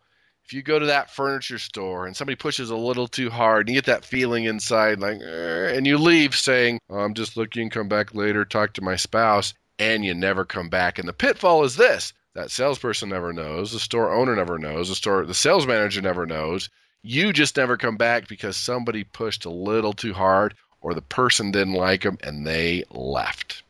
If 0.44 0.54
you 0.54 0.62
go 0.62 0.78
to 0.78 0.86
that 0.86 1.10
furniture 1.10 1.58
store 1.58 2.06
and 2.06 2.16
somebody 2.16 2.36
pushes 2.36 2.70
a 2.70 2.76
little 2.76 3.06
too 3.06 3.28
hard, 3.28 3.66
and 3.66 3.74
you 3.74 3.80
get 3.80 3.86
that 3.86 4.04
feeling 4.04 4.44
inside, 4.44 4.98
like, 4.98 5.20
and 5.22 5.86
you 5.86 5.98
leave 5.98 6.34
saying, 6.34 6.80
oh, 6.88 7.00
I'm 7.00 7.14
just 7.14 7.36
looking, 7.36 7.68
come 7.68 7.88
back 7.88 8.14
later, 8.14 8.44
talk 8.44 8.72
to 8.74 8.82
my 8.82 8.96
spouse, 8.96 9.52
and 9.80 10.04
you 10.04 10.14
never 10.14 10.44
come 10.44 10.68
back. 10.68 10.98
And 10.98 11.08
the 11.08 11.12
pitfall 11.12 11.64
is 11.64 11.74
this 11.74 12.12
that 12.34 12.52
salesperson 12.52 13.08
never 13.08 13.32
knows, 13.32 13.72
the 13.72 13.80
store 13.80 14.14
owner 14.14 14.36
never 14.36 14.56
knows, 14.56 14.88
the 14.88 14.94
store 14.94 15.24
the 15.24 15.34
sales 15.34 15.66
manager 15.66 16.00
never 16.00 16.26
knows. 16.26 16.68
You 17.02 17.32
just 17.32 17.56
never 17.56 17.76
come 17.76 17.96
back 17.96 18.28
because 18.28 18.56
somebody 18.56 19.04
pushed 19.04 19.46
a 19.46 19.50
little 19.50 19.94
too 19.94 20.12
hard 20.12 20.54
or 20.82 20.94
the 20.94 21.02
person 21.02 21.50
didn't 21.50 21.74
like 21.74 22.02
them 22.02 22.18
and 22.22 22.46
they 22.46 22.84
left. 22.90 23.62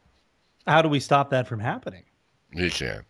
How 0.67 0.83
do 0.83 0.89
we 0.89 1.01
stop 1.01 1.31
that 1.31 1.47
from 1.47 1.61
happening? 1.61 2.03
You 2.53 2.71
can't. 2.71 3.05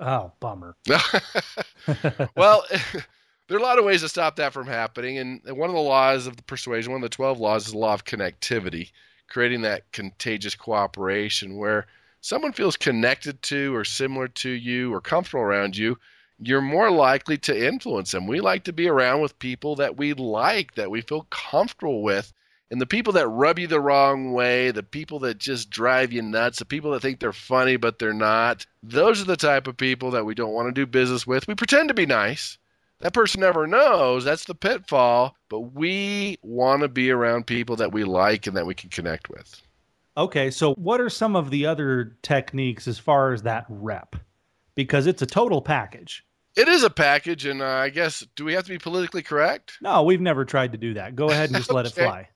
Oh, 0.00 0.32
bummer. 0.40 0.76
well, 2.36 2.64
there 3.48 3.56
are 3.56 3.60
a 3.60 3.62
lot 3.62 3.78
of 3.78 3.84
ways 3.84 4.00
to 4.00 4.08
stop 4.08 4.36
that 4.36 4.54
from 4.54 4.66
happening. 4.66 5.18
And 5.18 5.40
one 5.44 5.68
of 5.68 5.76
the 5.76 5.82
laws 5.82 6.26
of 6.26 6.36
the 6.36 6.42
persuasion, 6.42 6.92
one 6.92 7.02
of 7.02 7.10
the 7.10 7.14
12 7.14 7.38
laws, 7.38 7.66
is 7.66 7.72
the 7.72 7.78
law 7.78 7.94
of 7.94 8.04
connectivity, 8.04 8.90
creating 9.28 9.60
that 9.62 9.90
contagious 9.92 10.54
cooperation 10.54 11.56
where 11.56 11.86
someone 12.26 12.52
feels 12.52 12.76
connected 12.76 13.40
to 13.40 13.72
or 13.72 13.84
similar 13.84 14.26
to 14.26 14.50
you 14.50 14.92
or 14.92 15.00
comfortable 15.00 15.44
around 15.44 15.76
you, 15.76 15.96
you're 16.40 16.60
more 16.60 16.90
likely 16.90 17.38
to 17.38 17.66
influence 17.66 18.10
them. 18.10 18.26
We 18.26 18.40
like 18.40 18.64
to 18.64 18.72
be 18.72 18.88
around 18.88 19.20
with 19.20 19.38
people 19.38 19.76
that 19.76 19.96
we 19.96 20.12
like, 20.12 20.74
that 20.74 20.90
we 20.90 21.02
feel 21.02 21.28
comfortable 21.30 22.02
with. 22.02 22.32
And 22.68 22.80
the 22.80 22.86
people 22.86 23.12
that 23.12 23.28
rub 23.28 23.60
you 23.60 23.68
the 23.68 23.80
wrong 23.80 24.32
way, 24.32 24.72
the 24.72 24.82
people 24.82 25.20
that 25.20 25.38
just 25.38 25.70
drive 25.70 26.12
you 26.12 26.20
nuts, 26.20 26.58
the 26.58 26.64
people 26.64 26.90
that 26.90 27.00
think 27.00 27.20
they're 27.20 27.32
funny 27.32 27.76
but 27.76 28.00
they're 28.00 28.12
not, 28.12 28.66
those 28.82 29.22
are 29.22 29.26
the 29.26 29.36
type 29.36 29.68
of 29.68 29.76
people 29.76 30.10
that 30.10 30.26
we 30.26 30.34
don't 30.34 30.52
want 30.52 30.66
to 30.66 30.72
do 30.72 30.84
business 30.84 31.28
with. 31.28 31.46
We 31.46 31.54
pretend 31.54 31.86
to 31.88 31.94
be 31.94 32.06
nice. 32.06 32.58
That 32.98 33.14
person 33.14 33.40
never 33.40 33.68
knows. 33.68 34.24
That's 34.24 34.46
the 34.46 34.54
pitfall. 34.56 35.36
But 35.48 35.60
we 35.60 36.38
want 36.42 36.82
to 36.82 36.88
be 36.88 37.12
around 37.12 37.46
people 37.46 37.76
that 37.76 37.92
we 37.92 38.02
like 38.02 38.48
and 38.48 38.56
that 38.56 38.66
we 38.66 38.74
can 38.74 38.90
connect 38.90 39.30
with. 39.30 39.62
Okay, 40.16 40.50
so 40.50 40.74
what 40.74 41.00
are 41.00 41.10
some 41.10 41.36
of 41.36 41.50
the 41.50 41.66
other 41.66 42.16
techniques 42.22 42.88
as 42.88 42.98
far 42.98 43.32
as 43.32 43.42
that 43.42 43.66
rep? 43.68 44.16
Because 44.74 45.06
it's 45.06 45.22
a 45.22 45.26
total 45.26 45.60
package. 45.60 46.24
It 46.56 46.68
is 46.68 46.82
a 46.84 46.90
package, 46.90 47.44
and 47.44 47.60
uh, 47.60 47.66
I 47.66 47.90
guess 47.90 48.26
do 48.34 48.44
we 48.44 48.54
have 48.54 48.64
to 48.64 48.70
be 48.70 48.78
politically 48.78 49.22
correct? 49.22 49.76
No, 49.82 50.02
we've 50.02 50.20
never 50.20 50.46
tried 50.46 50.72
to 50.72 50.78
do 50.78 50.94
that. 50.94 51.14
Go 51.14 51.28
ahead 51.28 51.50
and 51.50 51.56
just 51.56 51.68
okay. 51.68 51.76
let 51.76 51.86
it 51.86 51.92
fly. 51.94 52.28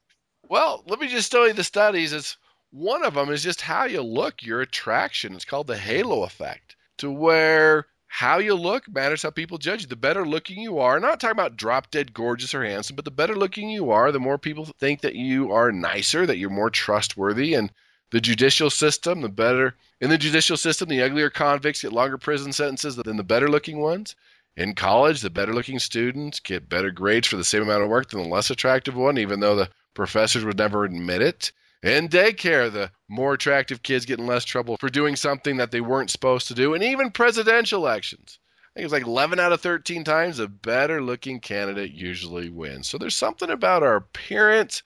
Well, 0.48 0.84
let 0.86 1.00
me 1.00 1.08
just 1.08 1.32
tell 1.32 1.46
you 1.46 1.54
the 1.54 1.64
studies. 1.64 2.12
It's 2.12 2.36
one 2.70 3.02
of 3.02 3.14
them 3.14 3.30
is 3.30 3.42
just 3.42 3.62
how 3.62 3.84
you 3.84 4.02
look, 4.02 4.42
your 4.42 4.60
attraction. 4.60 5.34
It's 5.34 5.46
called 5.46 5.68
the 5.68 5.78
halo 5.78 6.24
effect, 6.24 6.76
to 6.98 7.10
where 7.10 7.86
how 8.12 8.38
you 8.38 8.56
look 8.56 8.88
matters 8.88 9.22
how 9.22 9.30
people 9.30 9.56
judge 9.56 9.82
you. 9.82 9.86
The 9.86 9.94
better 9.94 10.26
looking 10.26 10.58
you 10.60 10.80
are, 10.80 10.98
not 10.98 11.20
talking 11.20 11.30
about 11.30 11.56
drop 11.56 11.92
dead 11.92 12.12
gorgeous 12.12 12.52
or 12.52 12.64
handsome, 12.64 12.96
but 12.96 13.04
the 13.04 13.10
better 13.12 13.36
looking 13.36 13.70
you 13.70 13.92
are, 13.92 14.10
the 14.10 14.18
more 14.18 14.36
people 14.36 14.64
think 14.64 15.00
that 15.02 15.14
you 15.14 15.52
are 15.52 15.70
nicer, 15.70 16.26
that 16.26 16.36
you're 16.36 16.50
more 16.50 16.70
trustworthy. 16.70 17.54
And 17.54 17.70
the 18.10 18.20
judicial 18.20 18.68
system, 18.68 19.20
the 19.20 19.28
better 19.28 19.76
in 20.00 20.10
the 20.10 20.18
judicial 20.18 20.56
system, 20.56 20.88
the 20.88 21.00
uglier 21.00 21.30
convicts 21.30 21.82
get 21.82 21.92
longer 21.92 22.18
prison 22.18 22.52
sentences 22.52 22.96
than 22.96 23.16
the 23.16 23.22
better 23.22 23.48
looking 23.48 23.78
ones. 23.78 24.16
In 24.56 24.74
college, 24.74 25.20
the 25.20 25.30
better 25.30 25.54
looking 25.54 25.78
students 25.78 26.40
get 26.40 26.68
better 26.68 26.90
grades 26.90 27.28
for 27.28 27.36
the 27.36 27.44
same 27.44 27.62
amount 27.62 27.84
of 27.84 27.88
work 27.88 28.10
than 28.10 28.24
the 28.24 28.28
less 28.28 28.50
attractive 28.50 28.96
one, 28.96 29.18
even 29.18 29.38
though 29.38 29.54
the 29.54 29.70
professors 29.94 30.44
would 30.44 30.58
never 30.58 30.82
admit 30.84 31.22
it. 31.22 31.52
In 31.82 32.08
daycare, 32.08 32.70
the 32.70 32.90
more 33.08 33.32
attractive 33.32 33.82
kids 33.82 34.04
get 34.04 34.18
in 34.18 34.26
less 34.26 34.44
trouble 34.44 34.76
for 34.78 34.90
doing 34.90 35.16
something 35.16 35.56
that 35.56 35.70
they 35.70 35.80
weren't 35.80 36.10
supposed 36.10 36.46
to 36.48 36.54
do. 36.54 36.74
And 36.74 36.84
even 36.84 37.10
presidential 37.10 37.80
elections. 37.80 38.38
I 38.70 38.80
think 38.80 38.84
it's 38.84 38.92
like 38.92 39.06
11 39.06 39.40
out 39.40 39.52
of 39.52 39.60
13 39.60 40.04
times 40.04 40.38
a 40.38 40.46
better 40.46 41.02
looking 41.02 41.40
candidate 41.40 41.92
usually 41.92 42.50
wins. 42.50 42.88
So 42.88 42.98
there's 42.98 43.16
something 43.16 43.50
about 43.50 43.82
our 43.82 43.96
appearance. 43.96 44.82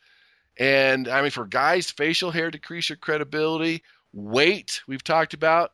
And 0.58 1.08
I 1.08 1.20
mean, 1.20 1.32
for 1.32 1.46
guys, 1.46 1.90
facial 1.90 2.30
hair 2.30 2.50
decrease 2.50 2.88
your 2.88 2.96
credibility. 2.96 3.82
Weight, 4.12 4.80
we've 4.86 5.02
talked 5.02 5.34
about, 5.34 5.72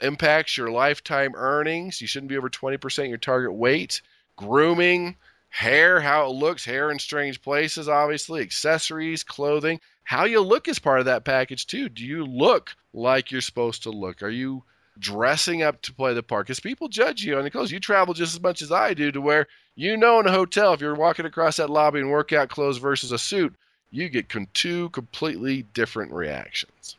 impacts 0.00 0.56
your 0.56 0.70
lifetime 0.70 1.32
earnings. 1.34 2.00
You 2.00 2.06
shouldn't 2.06 2.30
be 2.30 2.36
over 2.36 2.48
20% 2.48 3.08
your 3.08 3.18
target 3.18 3.52
weight. 3.52 4.00
Grooming, 4.36 5.16
hair, 5.48 6.00
how 6.00 6.26
it 6.26 6.34
looks, 6.34 6.64
hair 6.64 6.90
in 6.90 6.98
strange 6.98 7.42
places, 7.42 7.88
obviously, 7.88 8.40
accessories, 8.40 9.24
clothing. 9.24 9.80
How 10.04 10.24
you 10.24 10.40
look 10.40 10.68
is 10.68 10.78
part 10.78 11.00
of 11.00 11.06
that 11.06 11.24
package, 11.24 11.66
too. 11.66 11.88
Do 11.88 12.04
you 12.04 12.24
look 12.24 12.74
like 12.92 13.30
you're 13.30 13.40
supposed 13.40 13.82
to 13.84 13.90
look? 13.90 14.22
Are 14.22 14.28
you 14.28 14.64
dressing 14.98 15.62
up 15.62 15.80
to 15.82 15.92
play 15.92 16.14
the 16.14 16.22
part 16.22 16.46
because 16.46 16.60
people 16.60 16.88
judge 16.88 17.24
you 17.24 17.36
on 17.36 17.44
the 17.44 17.50
clothes. 17.50 17.72
You 17.72 17.80
travel 17.80 18.14
just 18.14 18.34
as 18.34 18.40
much 18.40 18.62
as 18.62 18.72
I 18.72 18.94
do 18.94 19.10
to 19.12 19.20
where 19.20 19.46
you 19.74 19.96
know 19.96 20.20
in 20.20 20.26
a 20.26 20.32
hotel 20.32 20.72
if 20.72 20.80
you're 20.80 20.94
walking 20.94 21.26
across 21.26 21.56
that 21.56 21.70
lobby 21.70 22.00
in 22.00 22.08
workout 22.08 22.48
clothes 22.48 22.78
versus 22.78 23.12
a 23.12 23.18
suit, 23.18 23.54
you 23.90 24.08
get 24.08 24.28
con- 24.28 24.48
two 24.54 24.90
completely 24.90 25.62
different 25.74 26.12
reactions. 26.12 26.96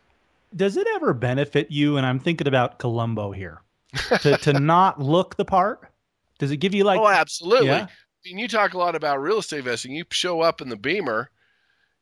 Does 0.55 0.77
it 0.77 0.87
ever 0.95 1.13
benefit 1.13 1.71
you? 1.71 1.97
And 1.97 2.05
I'm 2.05 2.19
thinking 2.19 2.47
about 2.47 2.77
Columbo 2.79 3.31
here 3.31 3.61
to, 4.21 4.37
to 4.37 4.53
not 4.59 5.01
look 5.01 5.35
the 5.35 5.45
part. 5.45 5.89
Does 6.37 6.51
it 6.51 6.57
give 6.57 6.75
you 6.75 6.83
like? 6.83 6.99
Oh, 6.99 7.07
absolutely. 7.07 7.67
Yeah? 7.67 7.87
I 7.87 8.29
mean, 8.29 8.37
you 8.37 8.47
talk 8.47 8.73
a 8.73 8.77
lot 8.77 8.95
about 8.95 9.21
real 9.21 9.39
estate 9.39 9.59
investing. 9.59 9.93
You 9.93 10.05
show 10.11 10.41
up 10.41 10.61
in 10.61 10.69
the 10.69 10.77
Beamer 10.77 11.29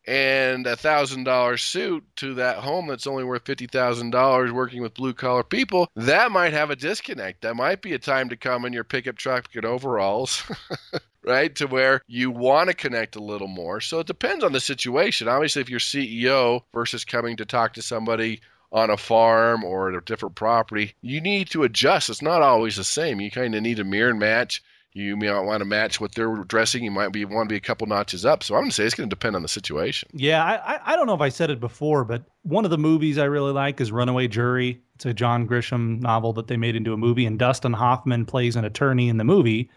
and 0.07 0.65
a 0.65 0.75
thousand 0.75 1.25
dollar 1.25 1.57
suit 1.57 2.03
to 2.17 2.33
that 2.35 2.57
home 2.57 2.87
that's 2.87 3.07
only 3.07 3.23
worth 3.23 3.45
fifty 3.45 3.67
thousand 3.67 4.11
dollars 4.11 4.51
working 4.51 4.81
with 4.81 4.93
blue 4.93 5.13
collar 5.13 5.43
people, 5.43 5.89
that 5.95 6.31
might 6.31 6.53
have 6.53 6.69
a 6.69 6.75
disconnect. 6.75 7.41
That 7.41 7.55
might 7.55 7.81
be 7.81 7.93
a 7.93 7.99
time 7.99 8.29
to 8.29 8.37
come 8.37 8.65
in 8.65 8.73
your 8.73 8.83
pickup 8.83 9.17
truck 9.17 9.47
and 9.55 9.65
overalls. 9.65 10.43
right? 11.23 11.53
To 11.55 11.67
where 11.67 12.01
you 12.07 12.31
want 12.31 12.69
to 12.69 12.75
connect 12.75 13.15
a 13.15 13.23
little 13.23 13.47
more. 13.47 13.79
So 13.79 13.99
it 13.99 14.07
depends 14.07 14.43
on 14.43 14.53
the 14.53 14.59
situation. 14.59 15.27
Obviously, 15.27 15.61
if 15.61 15.69
you're 15.69 15.79
CEO 15.79 16.63
versus 16.73 17.05
coming 17.05 17.37
to 17.37 17.45
talk 17.45 17.73
to 17.73 17.81
somebody 17.81 18.41
on 18.71 18.89
a 18.89 18.97
farm 18.97 19.63
or 19.63 19.89
a 19.89 20.03
different 20.03 20.35
property, 20.35 20.93
you 21.01 21.21
need 21.21 21.49
to 21.51 21.63
adjust. 21.63 22.09
It's 22.09 22.21
not 22.21 22.41
always 22.41 22.77
the 22.77 22.83
same. 22.83 23.19
You 23.21 23.29
kind 23.29 23.53
of 23.53 23.61
need 23.61 23.79
a 23.79 23.83
mirror 23.83 24.09
and 24.09 24.19
match 24.19 24.63
you 24.93 25.15
may 25.15 25.27
not 25.27 25.45
want 25.45 25.61
to 25.61 25.65
match 25.65 26.01
what 26.01 26.13
they're 26.15 26.35
dressing. 26.43 26.83
You 26.83 26.91
might 26.91 27.13
be 27.13 27.23
want 27.23 27.47
to 27.47 27.53
be 27.53 27.57
a 27.57 27.61
couple 27.61 27.87
notches 27.87 28.25
up. 28.25 28.43
So 28.43 28.55
I'm 28.55 28.61
going 28.61 28.71
to 28.71 28.75
say 28.75 28.85
it's 28.85 28.95
going 28.95 29.09
to 29.09 29.15
depend 29.15 29.35
on 29.35 29.41
the 29.41 29.47
situation. 29.47 30.09
Yeah, 30.13 30.43
I 30.43 30.79
I 30.93 30.95
don't 30.95 31.07
know 31.07 31.13
if 31.13 31.21
I 31.21 31.29
said 31.29 31.49
it 31.49 31.59
before, 31.59 32.03
but 32.03 32.23
one 32.43 32.65
of 32.65 32.71
the 32.71 32.77
movies 32.77 33.17
I 33.17 33.25
really 33.25 33.53
like 33.53 33.79
is 33.79 33.91
Runaway 33.91 34.27
Jury. 34.27 34.81
It's 34.95 35.05
a 35.05 35.13
John 35.13 35.47
Grisham 35.47 36.01
novel 36.01 36.33
that 36.33 36.47
they 36.47 36.57
made 36.57 36.75
into 36.75 36.93
a 36.93 36.97
movie, 36.97 37.25
and 37.25 37.39
Dustin 37.39 37.73
Hoffman 37.73 38.25
plays 38.25 38.55
an 38.55 38.65
attorney 38.65 39.07
in 39.07 39.17
the 39.17 39.23
movie, 39.23 39.69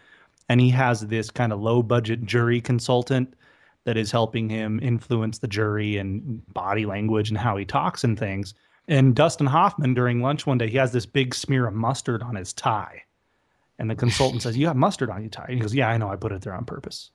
and 0.49 0.59
he 0.59 0.69
has 0.71 1.01
this 1.01 1.31
kind 1.31 1.53
of 1.53 1.61
low 1.61 1.81
budget 1.81 2.25
jury 2.25 2.59
consultant 2.59 3.33
that 3.85 3.97
is 3.97 4.11
helping 4.11 4.49
him 4.49 4.79
influence 4.81 5.39
the 5.39 5.47
jury 5.47 5.97
and 5.97 6.41
body 6.53 6.85
language 6.85 7.29
and 7.29 7.37
how 7.37 7.55
he 7.55 7.65
talks 7.65 8.03
and 8.03 8.19
things. 8.19 8.53
And 8.87 9.15
Dustin 9.15 9.47
Hoffman 9.47 9.93
during 9.93 10.21
lunch 10.21 10.45
one 10.45 10.57
day, 10.57 10.69
he 10.69 10.77
has 10.77 10.91
this 10.91 11.05
big 11.05 11.33
smear 11.33 11.67
of 11.67 11.73
mustard 11.73 12.21
on 12.21 12.35
his 12.35 12.51
tie 12.53 13.04
and 13.79 13.89
the 13.89 13.95
consultant 13.95 14.41
says, 14.41 14.57
"You 14.57 14.67
have 14.67 14.75
mustard 14.75 15.09
on 15.09 15.21
your 15.21 15.29
tie." 15.29 15.45
And 15.47 15.55
he 15.55 15.59
goes, 15.59 15.75
"Yeah, 15.75 15.89
I 15.89 15.97
know. 15.97 16.09
I 16.09 16.15
put 16.15 16.31
it 16.31 16.41
there 16.41 16.53
on 16.53 16.65
purpose, 16.65 17.11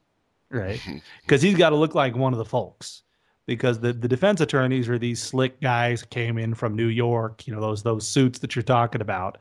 right? 0.50 0.80
Because 1.22 1.42
he's 1.42 1.56
got 1.56 1.70
to 1.70 1.76
look 1.76 1.94
like 1.94 2.16
one 2.16 2.32
of 2.32 2.38
the 2.38 2.44
folks. 2.44 3.02
Because 3.46 3.80
the 3.80 3.92
the 3.92 4.08
defense 4.08 4.40
attorneys 4.40 4.88
are 4.88 4.98
these 4.98 5.22
slick 5.22 5.60
guys 5.60 6.02
who 6.02 6.06
came 6.08 6.38
in 6.38 6.54
from 6.54 6.76
New 6.76 6.86
York. 6.86 7.46
You 7.46 7.54
know 7.54 7.60
those 7.60 7.82
those 7.82 8.06
suits 8.06 8.38
that 8.40 8.54
you're 8.54 8.62
talking 8.62 9.00
about. 9.00 9.38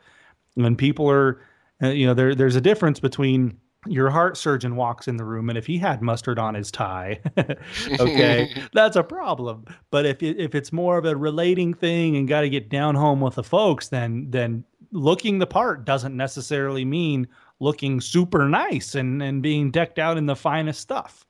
When 0.56 0.76
people 0.76 1.10
are, 1.10 1.42
uh, 1.84 1.90
you 1.90 2.08
know, 2.08 2.14
there 2.14 2.34
there's 2.34 2.56
a 2.56 2.62
difference 2.62 3.00
between 3.00 3.58
your 3.88 4.10
heart 4.10 4.36
surgeon 4.36 4.76
walks 4.76 5.08
in 5.08 5.16
the 5.16 5.24
room 5.24 5.48
and 5.48 5.58
if 5.58 5.66
he 5.66 5.78
had 5.78 6.02
mustard 6.02 6.38
on 6.38 6.54
his 6.54 6.70
tie 6.70 7.18
okay 8.00 8.52
that's 8.74 8.98
a 8.98 9.04
problem 9.04 9.64
but 9.90 10.06
if 10.06 10.22
it, 10.22 10.38
if 10.38 10.54
it's 10.54 10.74
more 10.74 10.98
of 10.98 11.06
a 11.06 11.16
relating 11.16 11.74
thing 11.74 12.18
and 12.18 12.28
got 12.28 12.42
to 12.42 12.50
get 12.50 12.68
down 12.68 12.94
home 12.94 13.22
with 13.22 13.36
the 13.36 13.44
folks 13.44 13.88
then 13.88 14.30
then 14.30 14.66
looking 14.92 15.40
the 15.40 15.48
part 15.48 15.86
doesn't 15.86 16.16
necessarily 16.16 16.86
mean 16.86 17.28
looking 17.60 18.02
super 18.02 18.48
nice 18.48 18.96
and, 18.96 19.22
and 19.22 19.42
being 19.42 19.72
decked 19.72 20.00
out 20.00 20.18
in 20.18 20.26
the 20.26 20.36
finest 20.36 20.82
stuff. 20.82 21.26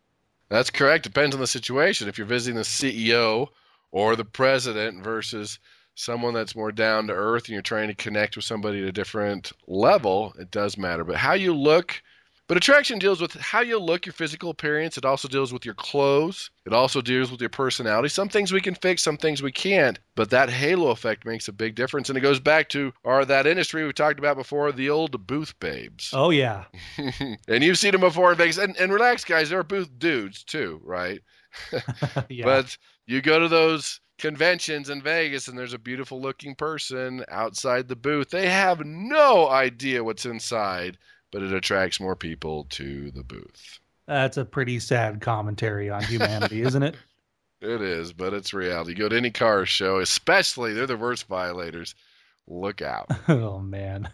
That's 0.50 0.70
correct. 0.70 1.04
Depends 1.04 1.36
on 1.36 1.42
the 1.42 1.48
situation. 1.48 2.08
If 2.08 2.18
you're 2.18 2.28
visiting 2.28 2.56
the 2.56 2.64
CEO 2.64 3.48
or 3.92 4.16
the 4.16 4.26
president 4.26 5.04
versus 5.04 5.60
someone 5.96 6.34
that's 6.34 6.56
more 6.56 6.72
down 6.72 7.08
to 7.08 7.14
earth 7.14 7.46
and 7.46 7.54
you're 7.54 7.62
trying 7.62 7.88
to 7.88 7.94
connect 7.94 8.36
with 8.36 8.46
somebody 8.46 8.82
at 8.82 8.88
a 8.88 8.92
different 8.92 9.52
level, 9.68 10.34
it 10.40 10.50
does 10.50 10.78
matter. 10.78 11.04
But 11.04 11.18
how 11.18 11.34
you 11.34 11.54
look 11.54 12.02
but 12.50 12.58
attraction 12.58 12.98
deals 12.98 13.22
with 13.22 13.36
how 13.36 13.62
you 13.62 13.78
look, 13.78 14.08
your 14.08 14.14
physical 14.14 14.50
appearance. 14.50 14.98
It 14.98 15.06
also 15.06 15.28
deals 15.28 15.54
with 15.54 15.66
your 15.66 15.76
clothes. 15.76 16.50
It 16.66 16.74
also 16.74 17.00
deals 17.00 17.30
with 17.30 17.40
your 17.40 17.52
personality. 17.52 18.10
Some 18.10 18.28
things 18.28 18.52
we 18.52 18.60
can 18.60 18.74
fix, 18.74 19.04
some 19.04 19.18
things 19.18 19.44
we 19.44 19.52
can't. 19.52 20.00
But 20.16 20.32
that 20.32 20.50
halo 20.50 20.90
effect 20.90 21.28
makes 21.28 21.48
a 21.48 21.54
big 21.54 21.76
difference. 21.76 22.10
And 22.10 22.18
it 22.18 22.22
goes 22.22 22.40
back 22.40 22.68
to 22.70 22.92
our 23.06 23.24
that 23.24 23.46
industry 23.46 23.86
we 23.86 23.94
talked 23.94 24.18
about 24.18 24.36
before, 24.36 24.72
the 24.72 24.90
old 24.90 25.28
booth 25.28 25.54
babes. 25.60 26.10
Oh 26.12 26.32
yeah. 26.32 26.64
and 27.48 27.64
you've 27.64 27.78
seen 27.78 27.92
them 27.92 28.02
before 28.02 28.32
in 28.32 28.38
Vegas. 28.40 28.58
And, 28.58 28.76
and 28.78 28.92
relax, 28.92 29.24
guys, 29.24 29.52
there 29.52 29.60
are 29.60 29.64
booth 29.64 29.92
dudes 30.00 30.44
too, 30.44 30.82
right? 30.84 31.22
yeah. 32.30 32.46
But 32.46 32.76
you 33.06 33.22
go 33.22 33.40
to 33.40 33.48
those 33.48 34.02
conventions 34.18 34.90
in 34.90 35.04
Vegas 35.04 35.48
and 35.48 35.56
there's 35.56 35.76
a 35.76 35.80
beautiful 35.80 36.20
looking 36.20 36.56
person 36.56 37.24
outside 37.30 37.88
the 37.88 37.96
booth. 37.96 38.32
They 38.32 38.50
have 38.50 38.84
no 38.84 39.50
idea 39.50 40.04
what's 40.04 40.26
inside 40.26 40.98
but 41.32 41.44
it 41.44 41.54
attracts 41.54 42.00
more 42.00 42.16
people 42.16 42.66
to 42.72 43.12
the 43.12 43.24
booth. 43.24 43.80
That's 44.08 44.38
a 44.38 44.46
pretty 44.46 44.80
sad 44.80 45.22
commentary 45.22 45.90
on 45.90 46.04
humanity, 46.04 46.62
isn't 46.62 46.84
it? 46.84 46.96
It 47.62 47.82
is, 47.82 48.14
but 48.14 48.34
it's 48.34 48.54
reality. 48.54 48.92
You 48.92 48.98
go 48.98 49.10
to 49.10 49.18
any 49.18 49.32
car 49.32 49.66
show, 49.66 50.00
especially 50.00 50.74
they're 50.74 50.88
the 50.88 50.96
worst 50.96 51.28
violators. 51.28 51.94
Look 52.48 52.82
out. 52.82 53.10
Oh 53.28 53.60
man. 53.60 54.10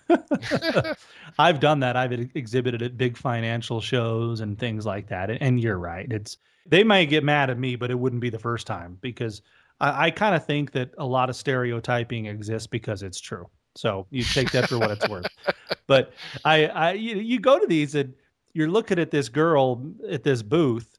I've 1.40 1.60
done 1.60 1.80
that. 1.82 1.96
I've 1.96 2.12
exhibited 2.36 2.82
at 2.82 2.98
big 2.98 3.18
financial 3.18 3.82
shows 3.82 4.40
and 4.42 4.58
things 4.58 4.86
like 4.86 5.08
that. 5.10 5.30
And 5.30 5.60
you're 5.62 5.78
right. 5.78 6.12
It's 6.12 6.38
they 6.66 6.84
might 6.84 7.06
get 7.06 7.24
mad 7.24 7.50
at 7.50 7.60
me, 7.60 7.76
but 7.76 7.92
it 7.92 8.00
wouldn't 8.00 8.22
be 8.22 8.30
the 8.32 8.40
first 8.40 8.66
time 8.68 8.98
because 9.02 9.42
I, 9.80 10.08
I 10.08 10.12
kind 10.12 10.36
of 10.36 10.46
think 10.46 10.72
that 10.72 10.92
a 10.98 11.06
lot 11.06 11.30
of 11.30 11.36
stereotyping 11.36 12.26
exists 12.26 12.68
because 12.68 13.04
it's 13.04 13.20
true. 13.20 13.48
So 13.76 14.08
you 14.10 14.24
take 14.24 14.52
that 14.52 14.70
for 14.70 14.80
what 14.80 14.92
it's 14.92 15.08
worth. 15.08 15.28
But 15.88 16.14
I, 16.44 16.66
I, 16.66 16.92
you, 16.94 17.18
you 17.18 17.40
go 17.40 17.60
to 17.60 17.68
these 17.68 17.94
and 17.94 18.12
you're 18.54 18.70
looking 18.70 18.98
at 18.98 19.12
this 19.12 19.30
girl 19.30 19.84
at 20.10 20.24
this 20.24 20.42
booth 20.42 20.98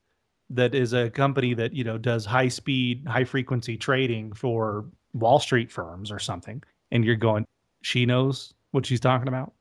that 0.51 0.77
is 0.77 0.93
a 0.93 1.11
company 1.11 1.55
that 1.55 1.73
you 1.73 1.83
know 1.83 1.99
does 1.99 2.25
high 2.25 2.49
speed, 2.49 3.05
high 3.09 3.25
frequency 3.25 3.77
trading 3.77 4.33
for 4.33 4.85
Wall 5.13 5.41
Street 5.41 5.73
firms 5.73 6.13
or 6.13 6.19
something, 6.19 6.63
and 6.93 7.05
you're 7.05 7.17
going, 7.17 7.45
she 7.83 8.07
knows 8.07 8.55
what 8.71 8.87
she's 8.87 9.01
talking 9.01 9.29
about, 9.29 9.55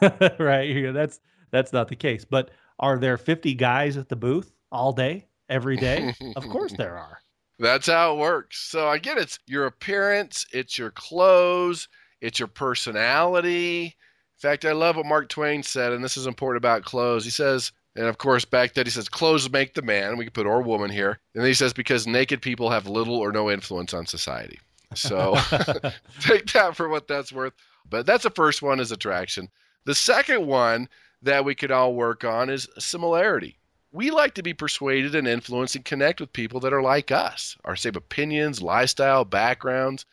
right? 0.40 0.68
Here, 0.68 0.92
that's 0.92 1.20
that's 1.50 1.72
not 1.72 1.88
the 1.88 1.96
case. 1.96 2.24
But 2.24 2.50
are 2.80 2.98
there 2.98 3.16
50 3.16 3.54
guys 3.54 3.96
at 3.96 4.08
the 4.08 4.16
booth 4.16 4.52
all 4.72 4.92
day, 4.92 5.26
every 5.48 5.76
day? 5.76 6.14
of 6.36 6.48
course 6.48 6.72
there 6.78 6.98
are. 6.98 7.18
That's 7.58 7.86
how 7.86 8.14
it 8.14 8.18
works. 8.18 8.58
So 8.58 8.88
I 8.88 8.98
get 8.98 9.18
it's 9.18 9.38
your 9.46 9.66
appearance, 9.66 10.46
it's 10.52 10.76
your 10.76 10.90
clothes, 10.90 11.86
it's 12.22 12.38
your 12.38 12.48
personality. 12.48 13.84
In 13.84 14.38
fact, 14.38 14.64
I 14.64 14.72
love 14.72 14.96
what 14.96 15.06
Mark 15.06 15.28
Twain 15.28 15.62
said, 15.62 15.92
and 15.92 16.02
this 16.02 16.16
is 16.16 16.26
important 16.26 16.58
about 16.58 16.84
clothes. 16.84 17.24
He 17.24 17.30
says, 17.30 17.72
and 17.96 18.06
of 18.06 18.16
course, 18.16 18.44
back 18.44 18.72
then 18.72 18.86
he 18.86 18.90
says, 18.90 19.08
clothes 19.08 19.50
make 19.50 19.74
the 19.74 19.82
man. 19.82 20.16
We 20.16 20.24
could 20.24 20.32
put 20.32 20.46
or 20.46 20.62
woman 20.62 20.90
here. 20.90 21.18
And 21.34 21.42
then 21.42 21.48
he 21.48 21.54
says, 21.54 21.72
because 21.72 22.06
naked 22.06 22.40
people 22.40 22.70
have 22.70 22.86
little 22.86 23.16
or 23.16 23.32
no 23.32 23.50
influence 23.50 23.92
on 23.92 24.06
society. 24.06 24.60
So 24.94 25.34
take 26.20 26.50
that 26.52 26.74
for 26.74 26.88
what 26.88 27.08
that's 27.08 27.32
worth. 27.32 27.52
But 27.90 28.06
that's 28.06 28.22
the 28.22 28.30
first 28.30 28.62
one 28.62 28.80
is 28.80 28.92
attraction. 28.92 29.48
The 29.84 29.94
second 29.94 30.46
one 30.46 30.88
that 31.22 31.44
we 31.44 31.54
could 31.54 31.72
all 31.72 31.94
work 31.94 32.24
on 32.24 32.48
is 32.48 32.68
similarity. 32.78 33.58
We 33.90 34.10
like 34.10 34.34
to 34.34 34.42
be 34.42 34.54
persuaded 34.54 35.14
and 35.14 35.28
influenced 35.28 35.76
and 35.76 35.84
connect 35.84 36.20
with 36.20 36.32
people 36.32 36.60
that 36.60 36.72
are 36.72 36.82
like 36.82 37.10
us, 37.10 37.56
our 37.64 37.76
same 37.76 37.96
opinions, 37.96 38.62
lifestyle, 38.62 39.24
backgrounds. 39.24 40.06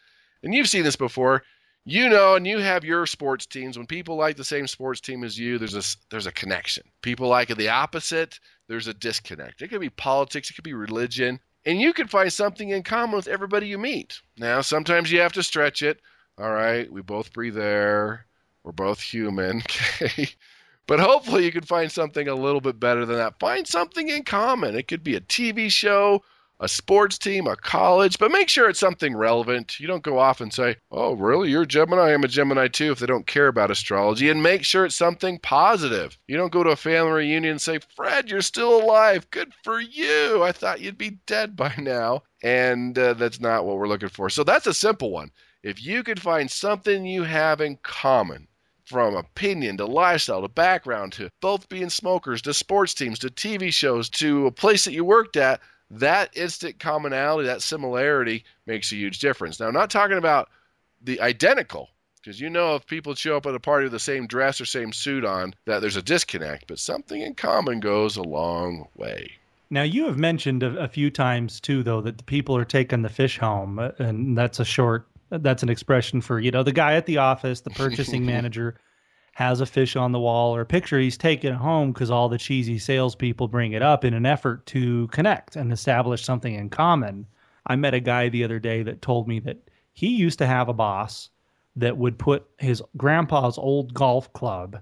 And 0.44 0.54
you've 0.54 0.68
seen 0.68 0.84
this 0.84 0.98
before 0.98 1.44
you 1.92 2.10
know 2.10 2.36
and 2.36 2.46
you 2.46 2.60
have 2.60 2.84
your 2.84 3.06
sports 3.06 3.46
teams. 3.46 3.78
When 3.78 3.88
people 3.88 4.16
like 4.16 4.38
the 4.38 4.44
same 4.44 4.68
sports 4.68 5.02
team 5.02 5.24
as 5.24 5.38
you 5.38 5.58
there's 5.58 5.76
a 5.76 5.84
there's 6.10 6.28
a 6.28 6.32
connection. 6.32 6.84
People 7.02 7.28
like 7.28 7.50
the 7.50 7.70
opposite 7.70 8.40
there's 8.68 8.88
a 8.88 8.94
disconnect. 8.94 9.62
It 9.62 9.70
could 9.70 9.82
be 9.82 9.90
politics 9.90 10.50
it 10.50 10.54
could 10.54 10.64
be 10.64 10.74
religion 10.74 11.40
and 11.66 11.80
you 11.80 11.94
can 11.94 12.08
find 12.08 12.32
something 12.32 12.70
in 12.70 12.84
common 12.84 13.16
with 13.16 13.28
everybody 13.28 13.68
you 13.68 13.78
meet. 13.78 14.22
Now 14.38 14.62
sometimes 14.62 15.12
you 15.12 15.20
have 15.22 15.34
to 15.34 15.44
stretch 15.44 15.82
it. 15.82 16.00
All 16.38 16.52
right 16.52 16.92
we 16.92 17.02
both 17.02 17.34
breathe 17.34 17.58
air. 17.58 18.26
We're 18.64 18.72
both 18.72 19.02
human 19.02 19.58
okay? 20.02 20.30
But 20.88 21.00
hopefully 21.00 21.46
you 21.46 21.52
can 21.52 21.64
find 21.64 21.92
something 21.92 22.28
a 22.28 22.34
little 22.34 22.62
bit 22.62 22.80
better 22.80 23.06
than 23.06 23.18
that. 23.18 23.40
Find 23.40 23.68
something 23.68 24.10
in 24.10 24.24
common. 24.24 24.76
It 24.76 24.88
could 24.88 25.04
be 25.04 25.16
a 25.16 25.22
tv 25.22 25.72
show 25.72 26.24
a 26.60 26.68
sports 26.68 27.18
team, 27.18 27.48
a 27.48 27.56
college, 27.56 28.20
but 28.20 28.32
make 28.32 28.50
sure 28.50 28.70
it's 28.70 28.80
something 28.80 29.16
relevant. 29.16 29.80
You 29.80 29.88
don't 29.88 30.04
go 30.04 30.20
off 30.20 30.42
and 30.42 30.54
say, 30.54 30.76
oh, 30.92 31.14
really? 31.14 31.50
You're 31.50 31.62
a 31.62 31.68
Gemini? 31.68 32.14
I'm 32.14 32.24
a 32.24 32.28
Gemini 32.28 32.68
too, 32.68 32.92
if 32.92 33.00
they 33.00 33.06
don't 33.06 33.28
care 33.28 33.48
about 33.48 33.72
astrology. 33.72 34.30
And 34.30 34.44
make 34.44 34.64
sure 34.64 34.86
it's 34.86 34.96
something 34.96 35.40
positive. 35.40 36.18
You 36.28 36.36
don't 36.38 36.52
go 36.52 36.64
to 36.64 36.72
a 36.72 36.76
family 36.76 37.12
reunion 37.12 37.52
and 37.52 37.62
say, 37.62 37.80
Fred, 37.96 38.30
you're 38.30 38.42
still 38.42 38.82
alive. 38.82 39.30
Good 39.32 39.54
for 39.64 39.80
you. 39.80 40.44
I 40.44 40.52
thought 40.52 40.82
you'd 40.82 40.98
be 40.98 41.20
dead 41.26 41.56
by 41.56 41.74
now. 41.78 42.24
And 42.44 42.98
uh, 42.98 43.14
that's 43.14 43.40
not 43.40 43.66
what 43.66 43.78
we're 43.78 43.88
looking 43.88 44.10
for. 44.10 44.30
So 44.30 44.44
that's 44.44 44.68
a 44.68 44.74
simple 44.74 45.12
one. 45.12 45.32
If 45.64 45.84
you 45.84 46.04
can 46.04 46.18
find 46.18 46.50
something 46.50 47.06
you 47.06 47.24
have 47.24 47.62
in 47.62 47.78
common, 47.84 48.48
from 48.86 49.16
opinion 49.16 49.78
to 49.78 49.86
lifestyle 49.86 50.42
to 50.42 50.48
background 50.48 51.14
to 51.14 51.30
both 51.42 51.70
being 51.70 51.92
smokers 51.92 52.42
to 52.42 52.52
sports 52.52 52.96
teams 52.96 53.20
to 53.20 53.28
TV 53.28 53.72
shows 53.72 54.10
to 54.10 54.48
a 54.48 54.52
place 54.52 54.84
that 54.84 54.94
you 54.94 55.06
worked 55.06 55.38
at, 55.38 55.62
that 55.92 56.36
instant 56.38 56.80
commonality, 56.80 57.48
that 57.48 57.62
similarity 57.62 58.44
makes 58.66 58.92
a 58.92 58.96
huge 58.96 59.20
difference. 59.20 59.60
Now, 59.60 59.68
I'm 59.68 59.74
not 59.74 59.90
talking 59.90 60.18
about 60.18 60.50
the 61.02 61.20
identical, 61.22 61.90
because 62.22 62.40
you 62.40 62.50
know 62.50 62.76
if 62.76 62.86
people 62.86 63.16
show 63.16 63.38
up 63.38 63.46
at 63.46 63.56
a 63.56 63.60
party 63.60 63.86
with 63.86 63.94
the 63.94 64.00
same 64.00 64.28
dress 64.28 64.60
or 64.62 64.66
same 64.66 64.94
suit 64.94 65.26
on, 65.26 65.56
that 65.66 65.80
there's 65.80 65.96
a 65.96 66.02
disconnect, 66.02 66.68
but 66.68 66.80
something 66.80 67.22
in 67.22 67.36
common 67.36 67.80
goes 67.80 68.18
a 68.18 68.24
long 68.24 68.88
way. 68.96 69.32
Now, 69.72 69.84
you 69.84 70.06
have 70.06 70.18
mentioned 70.18 70.64
a, 70.64 70.78
a 70.78 70.88
few 70.88 71.12
times 71.12 71.60
too, 71.60 71.84
though, 71.84 72.02
that 72.02 72.18
the 72.18 72.24
people 72.24 72.56
are 72.58 72.66
taking 72.66 73.04
the 73.04 73.10
fish 73.10 73.38
home, 73.38 73.80
uh, 73.80 73.92
and 74.00 74.38
that's 74.38 74.60
a 74.60 74.66
short 74.66 75.08
that's 75.32 75.64
an 75.64 75.70
expression 75.70 76.22
for 76.22 76.40
you 76.40 76.52
know 76.52 76.64
the 76.64 76.72
guy 76.72 76.96
at 76.96 77.06
the 77.06 77.18
office 77.18 77.62
the 77.62 77.70
purchasing 77.70 78.26
manager 78.26 78.76
has 79.40 79.62
a 79.62 79.66
fish 79.66 79.96
on 79.96 80.12
the 80.12 80.20
wall 80.20 80.54
or 80.54 80.60
a 80.60 80.66
picture 80.66 81.00
he's 81.00 81.18
taken 81.18 81.54
home 81.54 81.94
because 81.94 82.12
all 82.12 82.28
the 82.28 82.38
cheesy 82.38 82.78
salespeople 82.78 83.48
bring 83.48 83.72
it 83.72 83.82
up 83.82 84.04
in 84.04 84.14
an 84.14 84.26
effort 84.26 84.66
to 84.66 85.08
connect 85.08 85.56
and 85.56 85.72
establish 85.72 86.26
something 86.26 86.56
in 86.56 86.70
common 86.70 87.26
i 87.66 87.74
met 87.74 87.94
a 87.94 88.02
guy 88.02 88.28
the 88.28 88.44
other 88.44 88.60
day 88.60 88.84
that 88.84 89.02
told 89.02 89.30
me 89.30 89.40
that 89.40 89.58
he 89.94 90.10
used 90.10 90.40
to 90.40 90.46
have 90.46 90.68
a 90.68 90.74
boss 90.74 91.30
that 91.78 91.96
would 91.96 92.20
put 92.20 92.46
his 92.58 92.84
grandpa's 92.98 93.58
old 93.58 93.94
golf 93.94 94.32
club 94.34 94.82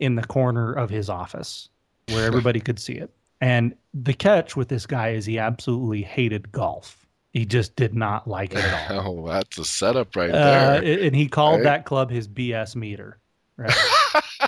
in 0.00 0.16
the 0.16 0.26
corner 0.26 0.72
of 0.72 0.90
his 0.90 1.08
office 1.08 1.68
where 2.08 2.26
everybody 2.26 2.58
could 2.58 2.80
see 2.80 2.94
it 2.94 3.14
and 3.40 3.72
the 3.94 4.14
catch 4.14 4.56
with 4.56 4.66
this 4.66 4.84
guy 4.84 5.10
is 5.10 5.26
he 5.26 5.38
absolutely 5.38 6.02
hated 6.02 6.50
golf 6.50 7.06
he 7.32 7.44
just 7.44 7.76
did 7.76 7.94
not 7.94 8.26
like 8.26 8.52
it 8.52 8.64
at 8.64 8.90
all. 8.90 9.18
Oh, 9.26 9.28
that's 9.28 9.58
a 9.58 9.64
setup 9.64 10.16
right 10.16 10.30
uh, 10.30 10.80
there. 10.80 11.02
and 11.02 11.14
he 11.14 11.28
called 11.28 11.56
right? 11.56 11.64
that 11.64 11.84
club 11.84 12.10
his 12.10 12.26
BS 12.26 12.74
meter. 12.74 13.18
Right. 13.56 13.74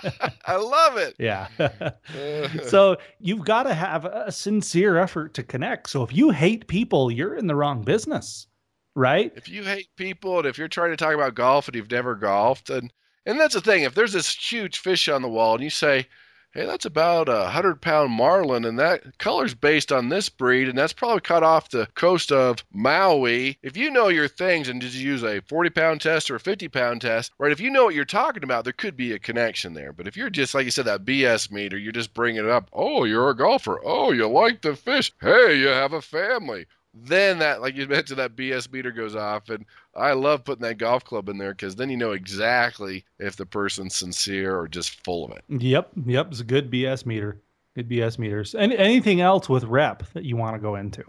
I 0.45 0.55
love 0.55 0.97
it. 0.97 1.15
Yeah. 1.19 1.47
so 2.67 2.97
you've 3.19 3.43
got 3.43 3.63
to 3.63 3.73
have 3.73 4.05
a 4.05 4.31
sincere 4.31 4.97
effort 4.97 5.33
to 5.35 5.43
connect. 5.43 5.89
So 5.89 6.03
if 6.03 6.13
you 6.13 6.29
hate 6.29 6.67
people, 6.67 7.11
you're 7.11 7.35
in 7.35 7.47
the 7.47 7.55
wrong 7.55 7.83
business, 7.83 8.47
right? 8.95 9.31
If 9.35 9.49
you 9.49 9.63
hate 9.63 9.89
people 9.95 10.37
and 10.37 10.47
if 10.47 10.57
you're 10.57 10.67
trying 10.67 10.91
to 10.91 10.97
talk 10.97 11.13
about 11.13 11.35
golf 11.35 11.67
and 11.67 11.75
you've 11.75 11.91
never 11.91 12.15
golfed, 12.15 12.69
and 12.69 12.93
and 13.25 13.39
that's 13.39 13.53
the 13.53 13.61
thing. 13.61 13.83
If 13.83 13.95
there's 13.95 14.13
this 14.13 14.33
huge 14.33 14.77
fish 14.79 15.07
on 15.07 15.21
the 15.21 15.29
wall 15.29 15.55
and 15.55 15.63
you 15.63 15.69
say, 15.69 16.07
hey, 16.53 16.65
that's 16.65 16.85
about 16.85 17.29
a 17.29 17.49
hundred 17.49 17.81
pound 17.81 18.11
marlin, 18.11 18.65
and 18.65 18.79
that 18.79 19.17
color's 19.17 19.53
based 19.53 19.91
on 19.91 20.09
this 20.09 20.29
breed, 20.29 20.67
and 20.67 20.77
that's 20.77 20.93
probably 20.93 21.21
cut 21.21 21.43
off 21.43 21.69
the 21.69 21.87
coast 21.95 22.31
of 22.31 22.63
Maui. 22.73 23.57
If 23.61 23.77
you 23.77 23.91
know 23.91 24.07
your 24.07 24.27
things 24.27 24.67
and 24.67 24.81
did 24.81 24.93
you 24.93 25.11
use 25.11 25.23
a 25.23 25.41
40 25.41 25.69
pound 25.69 26.01
test 26.01 26.29
or 26.29 26.35
a 26.35 26.39
50 26.39 26.67
pound 26.69 27.01
test, 27.01 27.31
right? 27.37 27.51
If 27.51 27.59
you 27.59 27.69
know 27.69 27.85
what 27.85 27.95
you're 27.95 28.05
talking 28.05 28.43
about, 28.43 28.63
there 28.63 28.73
could 28.73 28.97
be 28.97 29.13
a 29.13 29.19
connection 29.19 29.73
there. 29.73 29.93
But 29.93 30.07
if 30.07 30.17
you're 30.17 30.29
just 30.29 30.53
like 30.53 30.65
you 30.65 30.71
said, 30.71 30.85
that 30.85 31.05
BS 31.05 31.51
meter, 31.51 31.77
you're 31.77 31.91
just 31.91 32.13
bringing 32.13 32.43
it 32.43 32.49
up. 32.49 32.69
Oh, 32.73 33.03
you're 33.03 33.29
a 33.29 33.35
golfer. 33.35 33.79
Oh, 33.83 34.11
you 34.11 34.27
like 34.27 34.61
the 34.61 34.75
fish. 34.75 35.11
Hey, 35.21 35.59
you 35.59 35.67
have 35.67 35.93
a 35.93 36.01
family 36.01 36.65
then 36.93 37.39
that 37.39 37.61
like 37.61 37.75
you 37.75 37.87
mentioned 37.87 38.19
that 38.19 38.35
bs 38.35 38.71
meter 38.71 38.91
goes 38.91 39.15
off 39.15 39.49
and 39.49 39.65
i 39.99 40.13
love 40.13 40.43
putting 40.43 40.63
that 40.63 40.77
golf 40.77 41.03
club 41.03 41.29
in 41.29 41.37
there 41.37 41.53
because 41.53 41.75
then 41.75 41.89
you 41.89 41.97
know 41.97 42.11
exactly 42.11 43.05
if 43.19 43.35
the 43.35 43.45
person's 43.45 43.95
sincere 43.95 44.57
or 44.57 44.67
just 44.67 45.03
full 45.03 45.25
of 45.25 45.31
it. 45.31 45.43
Yep 45.49 45.91
yep 46.05 46.27
it's 46.31 46.39
a 46.39 46.45
good 46.45 46.71
bs 46.71 47.05
meter 47.05 47.41
good 47.75 47.89
bs 47.89 48.17
meters. 48.19 48.55
And 48.55 48.73
anything 48.73 49.21
else 49.21 49.47
with 49.47 49.63
rep 49.63 50.03
that 50.13 50.25
you 50.25 50.35
want 50.35 50.55
to 50.55 50.61
go 50.61 50.75
into? 50.75 51.03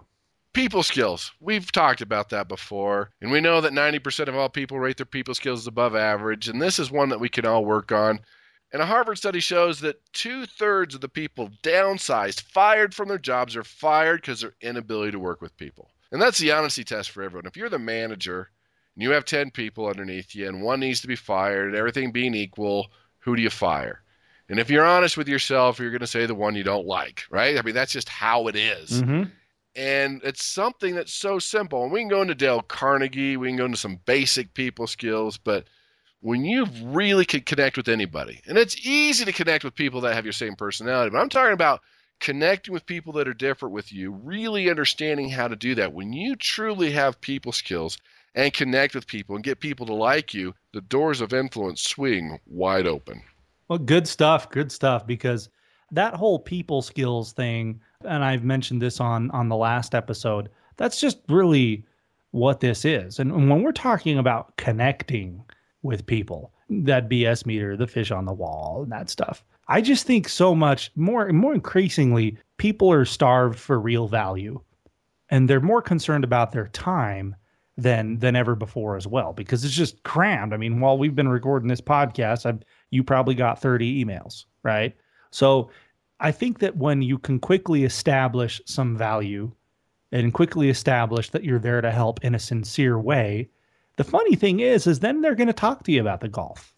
People 0.53 0.83
skills. 0.83 1.33
We've 1.41 1.71
talked 1.71 2.01
about 2.01 2.29
that 2.31 2.49
before 2.49 3.11
and 3.21 3.31
we 3.31 3.41
know 3.41 3.61
that 3.61 3.73
90% 3.73 4.29
of 4.29 4.37
all 4.37 4.49
people 4.49 4.79
rate 4.79 4.97
their 4.97 5.07
people 5.07 5.35
skills 5.35 5.67
above 5.67 5.95
average 5.95 6.49
and 6.49 6.61
this 6.61 6.79
is 6.79 6.91
one 6.91 7.09
that 7.11 7.21
we 7.21 7.29
can 7.29 7.47
all 7.47 7.65
work 7.65 7.93
on. 7.93 8.21
And 8.73 8.81
a 8.81 8.87
Harvard 8.87 9.19
study 9.19 9.41
shows 9.41 9.81
that 9.81 10.01
two 10.13 10.47
thirds 10.47 10.95
of 10.95 11.01
the 11.01 11.09
people 11.09 11.51
downsized, 11.65 12.43
fired 12.43 12.95
from 12.95 13.09
their 13.09 13.19
jobs, 13.19 13.57
are 13.57 13.65
fired 13.65 14.21
because 14.21 14.43
their 14.43 14.55
inability 14.61 15.11
to 15.11 15.19
work 15.19 15.41
with 15.41 15.57
people. 15.57 15.91
And 16.13 16.23
that's 16.23 16.39
the 16.39 16.53
honesty 16.53 16.85
test 16.85 17.11
for 17.11 17.23
everyone. 17.23 17.47
If 17.47 17.57
you're 17.57 17.69
the 17.69 17.81
manager 17.81 18.51
and 18.95 19.03
you 19.03 19.11
have 19.13 19.25
10 19.25 19.51
people 19.51 19.87
underneath 19.87 20.35
you 20.35 20.49
and 20.49 20.63
one 20.63 20.81
needs 20.81 21.01
to 21.01 21.09
be 21.09 21.17
fired, 21.17 21.69
and 21.69 21.77
everything 21.77 22.13
being 22.13 22.35
equal, 22.35 22.91
who 23.19 23.37
do 23.37 23.43
you 23.43 23.51
fire? 23.51 24.03
And 24.49 24.59
if 24.59 24.71
you're 24.71 24.85
honest 24.85 25.17
with 25.17 25.29
yourself, 25.29 25.79
you're 25.79 25.91
going 25.91 26.01
to 26.01 26.07
say 26.07 26.27
the 26.27 26.35
one 26.35 26.57
you 26.57 26.65
don't 26.65 26.87
like, 26.87 27.25
right? 27.31 27.57
I 27.57 27.63
mean, 27.63 27.75
that's 27.75 27.93
just 27.93 28.09
how 28.09 28.49
it 28.49 28.57
is. 28.57 29.03
Mm-hmm. 29.03 29.31
And 29.77 30.21
it's 30.25 30.45
something 30.45 30.95
that's 30.95 31.13
so 31.13 31.39
simple. 31.39 31.85
And 31.85 31.93
we 31.93 32.01
can 32.01 32.09
go 32.09 32.23
into 32.23 32.35
Dale 32.35 32.63
Carnegie, 32.63 33.37
we 33.37 33.49
can 33.49 33.57
go 33.57 33.67
into 33.67 33.79
some 33.79 34.01
basic 34.05 34.55
people 34.55 34.87
skills, 34.87 35.39
but– 35.39 35.65
when 36.23 36.45
you 36.45 36.67
really 36.83 37.25
can 37.25 37.41
connect 37.41 37.77
with 37.77 37.89
anybody, 37.89 38.41
and 38.47 38.59
it's 38.59 38.87
easy 38.87 39.25
to 39.25 39.33
connect 39.33 39.65
with 39.65 39.75
people 39.75 40.03
that 40.03 40.15
have 40.15 40.27
your 40.27 40.33
same 40.33 40.55
personality, 40.55 41.11
but 41.11 41.19
I'm 41.19 41.31
talking 41.31 41.55
about 41.55 41.81
connecting 42.21 42.75
with 42.75 42.85
people 42.85 43.15
that 43.15 43.27
are 43.27 43.35
different 43.35 43.75
with 43.75 43.91
you, 43.91 44.13
really 44.13 44.69
understanding 44.69 45.31
how 45.31 45.49
to 45.49 45.57
do 45.57 45.75
that. 45.77 45.95
When 45.95 46.13
you 46.13 46.37
truly 46.37 46.91
have 46.93 47.23
people 47.23 47.53
skills 47.53 47.97
and 48.35 48.53
connect 48.53 48.95
with 48.95 49.07
people 49.07 49.35
and 49.35 49.45
get 49.45 49.61
people 49.61 49.87
to 49.87 49.95
like 49.95 50.33
you, 50.35 50.55
the 50.73 50.81
doors 50.83 51.21
of 51.21 51.33
influence 51.33 51.83
swing 51.83 52.39
wide 52.47 52.87
open. 52.87 53.23
Well, 53.69 53.79
good 53.79 54.07
stuff, 54.07 54.51
good 54.51 54.71
stuff 54.71 55.07
because 55.07 55.49
that 55.93 56.15
whole 56.15 56.39
people 56.39 56.83
skills 56.83 57.33
thing 57.33 57.81
and 58.05 58.25
I've 58.25 58.45
mentioned 58.45 58.81
this 58.81 59.01
on 59.01 59.31
on 59.33 59.49
the 59.49 59.57
last 59.57 59.95
episode, 59.95 60.49
that's 60.77 61.01
just 61.01 61.19
really 61.29 61.85
what 62.31 62.61
this 62.61 62.85
is. 62.85 63.19
And 63.19 63.51
when 63.51 63.63
we're 63.63 63.73
talking 63.73 64.19
about 64.19 64.57
connecting, 64.57 65.45
with 65.83 66.07
people. 66.07 66.53
That 66.69 67.09
BS 67.09 67.47
meter, 67.47 67.77
the 67.77 67.87
fish 67.87 68.11
on 68.11 68.25
the 68.25 68.33
wall, 68.33 68.83
and 68.83 68.93
that 68.93 69.11
stuff. 69.11 69.45
I 69.69 69.81
just 69.81 70.07
think 70.07 70.29
so 70.29 70.55
much 70.55 70.91
more 70.97 71.27
and 71.27 71.39
more 71.39 71.55
increasingly 71.55 72.37
people 72.59 72.91
are 72.91 73.05
starved 73.05 73.59
for 73.59 73.79
real 73.79 74.09
value 74.09 74.61
and 75.31 75.49
they're 75.49 75.61
more 75.61 75.81
concerned 75.81 76.25
about 76.25 76.51
their 76.51 76.67
time 76.69 77.37
than 77.77 78.19
than 78.19 78.37
ever 78.37 78.55
before 78.55 78.97
as 78.97 79.07
well 79.07 79.33
because 79.33 79.65
it's 79.65 79.75
just 79.75 80.03
crammed. 80.03 80.53
I 80.53 80.57
mean, 80.57 80.81
while 80.81 80.99
we've 80.99 81.15
been 81.15 81.29
recording 81.29 81.69
this 81.69 81.81
podcast, 81.81 82.47
I've 82.47 82.63
you 82.91 83.05
probably 83.05 83.35
got 83.35 83.61
30 83.61 84.05
emails, 84.05 84.45
right? 84.63 84.95
So 85.31 85.71
I 86.19 86.33
think 86.33 86.59
that 86.59 86.77
when 86.77 87.03
you 87.03 87.19
can 87.19 87.39
quickly 87.39 87.85
establish 87.85 88.61
some 88.67 88.97
value 88.97 89.53
and 90.13 90.35
quickly 90.35 90.69
establish 90.69 91.31
that 91.31 91.45
you're 91.45 91.59
there 91.59 91.81
to 91.81 91.91
help 91.91 92.25
in 92.25 92.35
a 92.35 92.39
sincere 92.39 92.99
way, 92.99 93.49
the 93.97 94.05
funny 94.05 94.35
thing 94.35 94.61
is, 94.61 94.87
is 94.87 95.01
then 95.01 95.21
they're 95.21 95.35
going 95.35 95.47
to 95.47 95.53
talk 95.53 95.85
to 95.85 95.93
you 95.93 96.01
about 96.01 96.21
the 96.21 96.29
golf, 96.29 96.75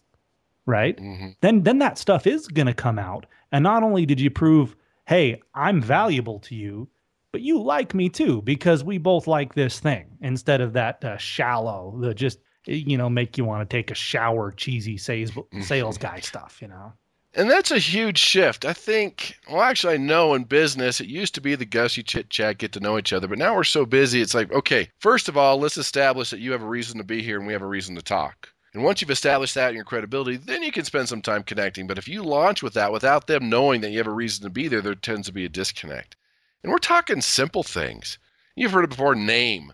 right? 0.65 0.97
Mm-hmm. 0.97 1.29
Then 1.41 1.63
then 1.63 1.79
that 1.79 1.97
stuff 1.97 2.27
is 2.27 2.47
going 2.47 2.67
to 2.67 2.73
come 2.73 2.99
out, 2.99 3.25
and 3.51 3.63
not 3.63 3.83
only 3.83 4.05
did 4.05 4.19
you 4.19 4.29
prove, 4.29 4.75
hey, 5.07 5.41
I'm 5.55 5.81
valuable 5.81 6.39
to 6.39 6.55
you, 6.55 6.87
but 7.33 7.41
you 7.41 7.61
like 7.61 7.93
me 7.93 8.07
too 8.07 8.41
because 8.43 8.83
we 8.83 8.97
both 8.97 9.27
like 9.27 9.55
this 9.55 9.79
thing 9.79 10.05
instead 10.21 10.61
of 10.61 10.71
that 10.73 11.03
uh, 11.03 11.17
shallow, 11.17 11.97
the 11.99 12.13
just 12.13 12.39
you 12.65 12.97
know 12.97 13.09
make 13.09 13.37
you 13.37 13.43
want 13.43 13.67
to 13.67 13.75
take 13.77 13.91
a 13.91 13.95
shower, 13.95 14.51
cheesy 14.51 14.97
sales 14.97 15.31
sales 15.61 15.97
guy 15.97 16.21
stuff, 16.21 16.59
you 16.61 16.69
know. 16.69 16.93
And 17.35 17.49
that's 17.49 17.71
a 17.71 17.79
huge 17.79 18.19
shift. 18.19 18.63
I 18.63 18.73
think, 18.73 19.35
well, 19.49 19.63
actually, 19.63 19.95
I 19.95 19.97
know 19.97 20.35
in 20.35 20.43
business, 20.43 21.01
it 21.01 21.07
used 21.07 21.33
to 21.33 21.41
be 21.41 21.55
the 21.55 21.65
gushy 21.65 22.03
chit 22.03 22.29
chat, 22.29 22.59
get 22.59 22.71
to 22.73 22.79
know 22.79 22.99
each 22.99 23.11
other. 23.11 23.27
But 23.27 23.39
now 23.39 23.55
we're 23.55 23.63
so 23.63 23.87
busy, 23.87 24.21
it's 24.21 24.35
like, 24.35 24.51
okay, 24.51 24.87
first 24.99 25.27
of 25.27 25.35
all, 25.35 25.57
let's 25.57 25.79
establish 25.79 26.29
that 26.29 26.41
you 26.41 26.51
have 26.51 26.61
a 26.61 26.67
reason 26.67 26.99
to 26.99 27.03
be 27.03 27.23
here 27.23 27.39
and 27.39 27.47
we 27.47 27.53
have 27.53 27.63
a 27.63 27.67
reason 27.67 27.95
to 27.95 28.03
talk. 28.03 28.49
And 28.75 28.83
once 28.83 29.01
you've 29.01 29.09
established 29.09 29.55
that 29.55 29.69
and 29.69 29.75
your 29.75 29.83
credibility, 29.83 30.37
then 30.37 30.61
you 30.61 30.71
can 30.71 30.85
spend 30.85 31.09
some 31.09 31.23
time 31.23 31.41
connecting. 31.41 31.87
But 31.87 31.97
if 31.97 32.07
you 32.07 32.21
launch 32.21 32.61
with 32.61 32.75
that 32.75 32.91
without 32.91 33.25
them 33.25 33.49
knowing 33.49 33.81
that 33.81 33.89
you 33.89 33.97
have 33.97 34.05
a 34.05 34.11
reason 34.11 34.43
to 34.43 34.51
be 34.51 34.67
there, 34.67 34.81
there 34.81 34.93
tends 34.93 35.25
to 35.25 35.33
be 35.33 35.45
a 35.45 35.49
disconnect. 35.49 36.15
And 36.63 36.71
we're 36.71 36.77
talking 36.77 37.19
simple 37.19 37.63
things. 37.63 38.17
You've 38.55 38.71
heard 38.71 38.85
it 38.85 38.89
before 38.89 39.15
name. 39.15 39.73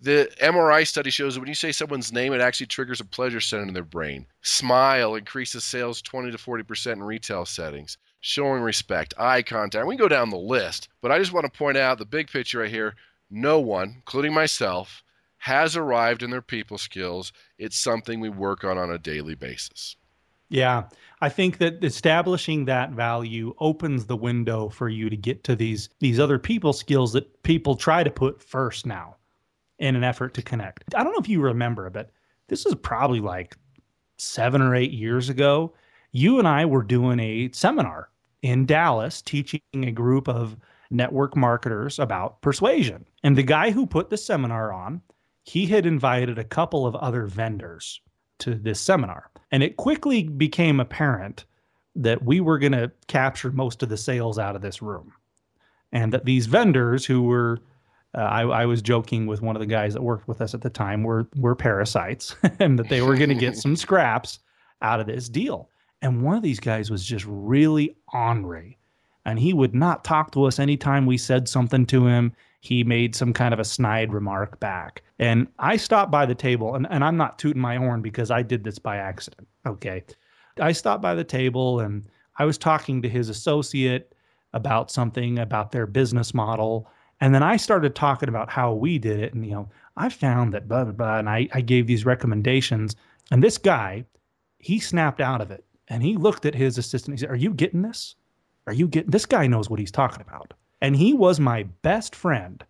The 0.00 0.30
MRI 0.40 0.86
study 0.86 1.10
shows 1.10 1.34
that 1.34 1.40
when 1.40 1.48
you 1.48 1.54
say 1.56 1.72
someone's 1.72 2.12
name, 2.12 2.32
it 2.32 2.40
actually 2.40 2.66
triggers 2.66 3.00
a 3.00 3.04
pleasure 3.04 3.40
center 3.40 3.64
in 3.64 3.74
their 3.74 3.82
brain. 3.82 4.26
Smile 4.42 5.16
increases 5.16 5.64
sales 5.64 6.00
20 6.00 6.30
to 6.30 6.38
40% 6.38 6.92
in 6.92 7.02
retail 7.02 7.44
settings. 7.44 7.98
Showing 8.20 8.62
respect, 8.62 9.14
eye 9.18 9.42
contact. 9.42 9.86
We 9.86 9.96
can 9.96 10.04
go 10.04 10.08
down 10.08 10.30
the 10.30 10.36
list, 10.36 10.88
but 11.00 11.10
I 11.10 11.18
just 11.18 11.32
want 11.32 11.46
to 11.46 11.58
point 11.58 11.76
out 11.76 11.98
the 11.98 12.04
big 12.04 12.30
picture 12.30 12.60
right 12.60 12.70
here. 12.70 12.94
No 13.28 13.58
one, 13.58 13.94
including 13.96 14.32
myself, 14.32 15.02
has 15.38 15.76
arrived 15.76 16.22
in 16.22 16.30
their 16.30 16.42
people 16.42 16.78
skills. 16.78 17.32
It's 17.58 17.76
something 17.76 18.20
we 18.20 18.28
work 18.28 18.62
on 18.62 18.78
on 18.78 18.90
a 18.90 18.98
daily 18.98 19.34
basis. 19.34 19.96
Yeah. 20.50 20.84
I 21.20 21.28
think 21.28 21.58
that 21.58 21.82
establishing 21.84 22.64
that 22.66 22.92
value 22.92 23.54
opens 23.58 24.06
the 24.06 24.16
window 24.16 24.68
for 24.68 24.88
you 24.88 25.10
to 25.10 25.16
get 25.16 25.44
to 25.44 25.56
these 25.56 25.88
these 25.98 26.20
other 26.20 26.38
people 26.38 26.72
skills 26.72 27.12
that 27.12 27.42
people 27.42 27.76
try 27.76 28.02
to 28.02 28.10
put 28.10 28.42
first 28.42 28.86
now 28.86 29.16
in 29.78 29.96
an 29.96 30.04
effort 30.04 30.34
to 30.34 30.42
connect. 30.42 30.94
I 30.94 31.02
don't 31.02 31.12
know 31.12 31.20
if 31.20 31.28
you 31.28 31.40
remember, 31.40 31.90
but 31.90 32.10
this 32.48 32.66
is 32.66 32.74
probably 32.76 33.20
like 33.20 33.56
7 34.16 34.62
or 34.62 34.74
8 34.74 34.90
years 34.90 35.28
ago. 35.28 35.74
You 36.12 36.38
and 36.38 36.48
I 36.48 36.64
were 36.64 36.82
doing 36.82 37.20
a 37.20 37.50
seminar 37.52 38.10
in 38.42 38.66
Dallas 38.66 39.20
teaching 39.22 39.60
a 39.74 39.90
group 39.90 40.28
of 40.28 40.56
network 40.90 41.36
marketers 41.36 41.98
about 41.98 42.40
persuasion. 42.40 43.06
And 43.22 43.36
the 43.36 43.42
guy 43.42 43.70
who 43.70 43.86
put 43.86 44.08
the 44.08 44.16
seminar 44.16 44.72
on, 44.72 45.02
he 45.44 45.66
had 45.66 45.84
invited 45.84 46.38
a 46.38 46.44
couple 46.44 46.86
of 46.86 46.96
other 46.96 47.26
vendors 47.26 48.00
to 48.38 48.54
this 48.54 48.80
seminar. 48.80 49.30
And 49.50 49.62
it 49.62 49.76
quickly 49.76 50.24
became 50.24 50.80
apparent 50.80 51.44
that 51.94 52.22
we 52.22 52.40
were 52.40 52.58
going 52.58 52.72
to 52.72 52.92
capture 53.06 53.50
most 53.50 53.82
of 53.82 53.88
the 53.88 53.96
sales 53.96 54.38
out 54.38 54.56
of 54.56 54.62
this 54.62 54.80
room. 54.80 55.12
And 55.92 56.12
that 56.12 56.24
these 56.24 56.46
vendors 56.46 57.04
who 57.04 57.22
were, 57.22 57.58
uh, 58.14 58.20
I, 58.20 58.42
I, 58.42 58.66
was 58.66 58.82
joking 58.82 59.26
with 59.26 59.40
one 59.40 59.56
of 59.56 59.60
the 59.60 59.66
guys 59.66 59.94
that 59.94 60.02
worked 60.02 60.28
with 60.28 60.40
us 60.40 60.54
at 60.54 60.60
the 60.60 60.70
time, 60.70 61.02
were, 61.02 61.26
were 61.36 61.56
parasites 61.56 62.36
and 62.58 62.78
that 62.78 62.88
they 62.88 63.00
were 63.00 63.16
going 63.16 63.30
to 63.30 63.34
get 63.34 63.56
some 63.56 63.74
scraps 63.74 64.38
out 64.82 65.00
of 65.00 65.06
this 65.06 65.28
deal. 65.28 65.70
And 66.02 66.22
one 66.22 66.36
of 66.36 66.42
these 66.42 66.60
guys 66.60 66.90
was 66.90 67.04
just 67.04 67.24
really 67.26 67.96
ornery. 68.12 68.78
And 69.24 69.38
he 69.38 69.52
would 69.52 69.74
not 69.74 70.04
talk 70.04 70.30
to 70.32 70.44
us 70.44 70.58
anytime 70.58 71.06
we 71.06 71.18
said 71.18 71.48
something 71.48 71.86
to 71.86 72.06
him. 72.06 72.32
He 72.60 72.82
made 72.84 73.14
some 73.14 73.32
kind 73.32 73.54
of 73.54 73.60
a 73.60 73.64
snide 73.64 74.12
remark 74.12 74.58
back. 74.58 75.02
And 75.18 75.46
I 75.58 75.76
stopped 75.76 76.10
by 76.10 76.26
the 76.26 76.34
table, 76.34 76.74
and, 76.74 76.86
and 76.90 77.04
I'm 77.04 77.16
not 77.16 77.38
tooting 77.38 77.62
my 77.62 77.76
horn 77.76 78.02
because 78.02 78.30
I 78.30 78.42
did 78.42 78.64
this 78.64 78.78
by 78.78 78.96
accident. 78.96 79.46
Okay. 79.66 80.04
I 80.60 80.72
stopped 80.72 81.02
by 81.02 81.14
the 81.14 81.24
table 81.24 81.80
and 81.80 82.08
I 82.38 82.44
was 82.44 82.58
talking 82.58 83.02
to 83.02 83.08
his 83.08 83.28
associate 83.28 84.14
about 84.52 84.90
something 84.90 85.38
about 85.38 85.72
their 85.72 85.86
business 85.86 86.34
model. 86.34 86.90
And 87.20 87.34
then 87.34 87.42
I 87.42 87.56
started 87.56 87.94
talking 87.94 88.28
about 88.28 88.50
how 88.50 88.72
we 88.72 88.98
did 88.98 89.20
it. 89.20 89.34
And, 89.34 89.44
you 89.44 89.52
know, 89.52 89.68
I 89.96 90.08
found 90.08 90.54
that 90.54 90.68
blah, 90.68 90.84
blah, 90.84 90.92
blah. 90.92 91.18
And 91.18 91.28
I, 91.28 91.48
I 91.52 91.60
gave 91.60 91.86
these 91.86 92.06
recommendations. 92.06 92.96
And 93.30 93.42
this 93.42 93.58
guy, 93.58 94.04
he 94.58 94.78
snapped 94.78 95.20
out 95.20 95.40
of 95.40 95.50
it 95.50 95.64
and 95.88 96.02
he 96.02 96.16
looked 96.16 96.46
at 96.46 96.54
his 96.54 96.78
assistant. 96.78 97.18
He 97.18 97.20
said, 97.20 97.30
Are 97.30 97.36
you 97.36 97.52
getting 97.52 97.82
this? 97.82 98.14
Are 98.66 98.72
you 98.72 98.88
getting 98.88 99.10
this 99.10 99.26
guy 99.26 99.46
knows 99.46 99.68
what 99.70 99.80
he's 99.80 99.90
talking 99.90 100.20
about? 100.20 100.54
And 100.80 100.96
he 100.96 101.12
was 101.12 101.40
my 101.40 101.64
best 101.82 102.14
friend 102.14 102.64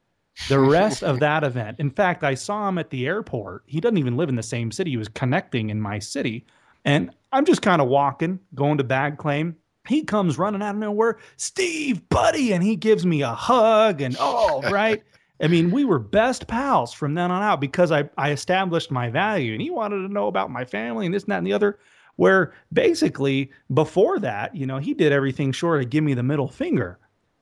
the 0.49 0.59
rest 0.59 1.03
of 1.03 1.21
that 1.21 1.44
event. 1.44 1.81
In 1.81 1.90
fact, 1.90 2.25
I 2.25 2.35
saw 2.35 2.68
him 2.68 2.79
at 2.79 2.90
the 2.90 3.07
airport. 3.07 3.64
He 3.66 3.81
doesn't 3.81 3.99
even 3.99 4.16
live 4.16 4.29
in 4.29 4.37
the 4.37 4.42
same 4.42 4.71
city. 4.71 4.90
He 4.90 4.97
was 4.97 5.09
connecting 5.09 5.71
in 5.71 5.81
my 5.81 5.99
city. 5.99 6.47
And 6.85 7.11
I'm 7.33 7.44
just 7.44 7.62
kind 7.62 7.83
of 7.83 7.88
walking, 7.88 8.40
going 8.55 8.79
to 8.79 8.85
bag 8.85 9.18
claim. 9.18 9.57
He 9.87 10.05
comes 10.05 10.38
running 10.38 10.62
out 10.62 10.75
of 10.75 10.81
nowhere, 10.81 11.18
Steve, 11.37 12.09
buddy, 12.09 12.53
and 12.53 12.62
he 12.62 12.77
gives 12.77 13.07
me 13.07 13.23
a 13.23 13.33
hug 13.33 14.01
and 14.01 14.16
oh, 14.21 14.62
right. 14.71 15.03
I 15.40 15.47
mean, 15.47 15.71
we 15.71 15.85
were 15.85 15.99
best 15.99 16.47
pals 16.47 16.92
from 16.92 17.14
then 17.14 17.31
on 17.31 17.42
out 17.42 17.61
because 17.61 17.92
I, 17.92 18.11
I 18.18 18.33
established 18.33 18.90
my 18.90 19.09
value 19.09 19.53
and 19.53 19.62
he 19.62 19.71
wanted 19.71 20.07
to 20.07 20.12
know 20.12 20.27
about 20.27 20.51
my 20.51 20.64
family 20.64 21.07
and 21.07 21.14
this 21.14 21.23
and 21.23 21.33
that 21.33 21.38
and 21.38 21.47
the 21.47 21.53
other 21.53 21.79
where 22.16 22.53
basically 22.73 23.51
before 23.73 24.18
that, 24.18 24.55
you 24.55 24.66
know, 24.66 24.79
he 24.79 24.92
did 24.92 25.12
everything 25.12 25.53
short 25.53 25.81
of 25.81 25.88
give 25.88 26.03
me 26.03 26.14
the 26.14 26.23
middle 26.23 26.49
finger. 26.49 26.99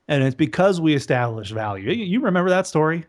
And 0.08 0.22
it's 0.22 0.36
because 0.36 0.80
we 0.80 0.94
established 0.94 1.52
value. 1.52 1.90
You 1.90 2.20
remember 2.20 2.50
that 2.50 2.66
story? 2.66 3.06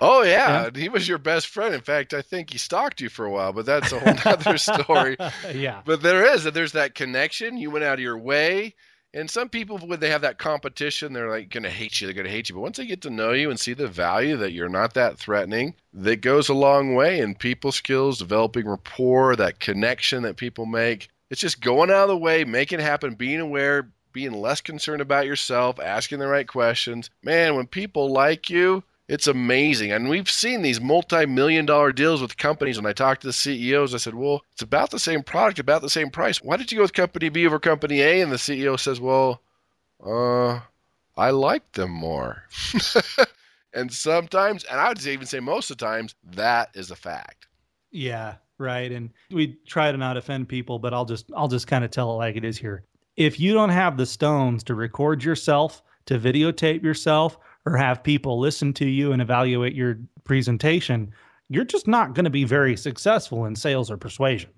Oh 0.00 0.22
yeah. 0.22 0.64
yeah. 0.64 0.70
he 0.74 0.88
was 0.88 1.08
your 1.08 1.18
best 1.18 1.46
friend. 1.46 1.74
In 1.74 1.80
fact, 1.80 2.14
I 2.14 2.22
think 2.22 2.50
he 2.50 2.58
stalked 2.58 3.00
you 3.00 3.08
for 3.08 3.24
a 3.24 3.30
while, 3.30 3.52
but 3.52 3.64
that's 3.64 3.92
a 3.92 4.00
whole 4.00 4.32
other 4.32 4.58
story. 4.58 5.16
yeah, 5.54 5.82
but 5.84 6.02
there 6.02 6.34
is 6.34 6.44
that 6.44 6.54
there's 6.54 6.72
that 6.72 6.94
connection. 6.94 7.56
You 7.56 7.70
went 7.70 7.84
out 7.84 7.94
of 7.94 8.00
your 8.00 8.18
way, 8.18 8.74
and 9.14 9.30
some 9.30 9.48
people 9.48 9.78
when 9.78 10.00
they 10.00 10.10
have 10.10 10.22
that 10.22 10.38
competition, 10.38 11.12
they're 11.12 11.30
like 11.30 11.48
going 11.48 11.62
to 11.62 11.70
hate 11.70 12.00
you. 12.00 12.06
They're 12.06 12.14
going 12.14 12.26
to 12.26 12.32
hate 12.32 12.48
you. 12.48 12.56
But 12.56 12.62
once 12.62 12.76
they 12.76 12.86
get 12.86 13.02
to 13.02 13.10
know 13.10 13.32
you 13.32 13.50
and 13.50 13.58
see 13.58 13.72
the 13.72 13.86
value 13.86 14.36
that 14.38 14.52
you're 14.52 14.68
not 14.68 14.94
that 14.94 15.16
threatening, 15.16 15.74
that 15.92 16.20
goes 16.20 16.48
a 16.48 16.54
long 16.54 16.94
way 16.94 17.20
in 17.20 17.36
people 17.36 17.70
skills, 17.70 18.18
developing 18.18 18.68
rapport, 18.68 19.36
that 19.36 19.60
connection 19.60 20.24
that 20.24 20.36
people 20.36 20.66
make. 20.66 21.08
It's 21.30 21.40
just 21.40 21.60
going 21.60 21.90
out 21.90 22.04
of 22.04 22.08
the 22.08 22.16
way, 22.18 22.44
making 22.44 22.80
it 22.80 22.82
happen, 22.82 23.14
being 23.14 23.40
aware, 23.40 23.88
being 24.14 24.32
less 24.32 24.62
concerned 24.62 25.02
about 25.02 25.26
yourself, 25.26 25.78
asking 25.78 26.20
the 26.20 26.26
right 26.26 26.48
questions. 26.48 27.10
Man, 27.22 27.54
when 27.54 27.66
people 27.66 28.10
like 28.10 28.48
you, 28.48 28.82
it's 29.06 29.26
amazing. 29.26 29.92
And 29.92 30.08
we've 30.08 30.30
seen 30.30 30.62
these 30.62 30.80
multi 30.80 31.26
million 31.26 31.66
dollar 31.66 31.92
deals 31.92 32.22
with 32.22 32.38
companies. 32.38 32.78
When 32.78 32.86
I 32.86 32.94
talked 32.94 33.20
to 33.20 33.26
the 33.26 33.32
CEOs, 33.34 33.94
I 33.94 33.98
said, 33.98 34.14
Well, 34.14 34.42
it's 34.52 34.62
about 34.62 34.90
the 34.90 34.98
same 34.98 35.22
product, 35.22 35.58
about 35.58 35.82
the 35.82 35.90
same 35.90 36.08
price. 36.08 36.40
Why 36.42 36.56
did 36.56 36.72
you 36.72 36.78
go 36.78 36.82
with 36.82 36.94
company 36.94 37.28
B 37.28 37.46
over 37.46 37.58
company 37.58 38.00
A? 38.00 38.22
And 38.22 38.32
the 38.32 38.36
CEO 38.36 38.80
says, 38.80 39.00
Well, 39.00 39.42
uh, 40.02 40.60
I 41.16 41.30
like 41.30 41.72
them 41.72 41.90
more. 41.90 42.44
and 43.74 43.92
sometimes, 43.92 44.64
and 44.64 44.80
I 44.80 44.88
would 44.88 45.04
even 45.06 45.26
say 45.26 45.40
most 45.40 45.70
of 45.70 45.76
the 45.76 45.84
times, 45.84 46.14
that 46.32 46.70
is 46.74 46.90
a 46.90 46.96
fact. 46.96 47.46
Yeah, 47.90 48.36
right. 48.58 48.90
And 48.90 49.10
we 49.30 49.58
try 49.66 49.92
to 49.92 49.98
not 49.98 50.16
offend 50.16 50.48
people, 50.48 50.78
but 50.78 50.94
I'll 50.94 51.04
just 51.04 51.30
I'll 51.36 51.48
just 51.48 51.66
kind 51.66 51.84
of 51.84 51.90
tell 51.90 52.12
it 52.12 52.16
like 52.16 52.36
it 52.36 52.44
is 52.44 52.56
here. 52.56 52.84
If 53.16 53.38
you 53.38 53.54
don't 53.54 53.70
have 53.70 53.96
the 53.96 54.06
stones 54.06 54.64
to 54.64 54.74
record 54.74 55.22
yourself, 55.22 55.82
to 56.06 56.18
videotape 56.18 56.82
yourself, 56.82 57.38
or 57.66 57.76
have 57.76 58.02
people 58.02 58.38
listen 58.38 58.72
to 58.74 58.86
you 58.86 59.12
and 59.12 59.22
evaluate 59.22 59.74
your 59.74 59.98
presentation, 60.24 61.12
you're 61.48 61.64
just 61.64 61.86
not 61.86 62.14
going 62.14 62.24
to 62.24 62.30
be 62.30 62.44
very 62.44 62.76
successful 62.76 63.46
in 63.46 63.56
sales 63.56 63.90
or 63.90 63.96
persuasion. 63.96 64.50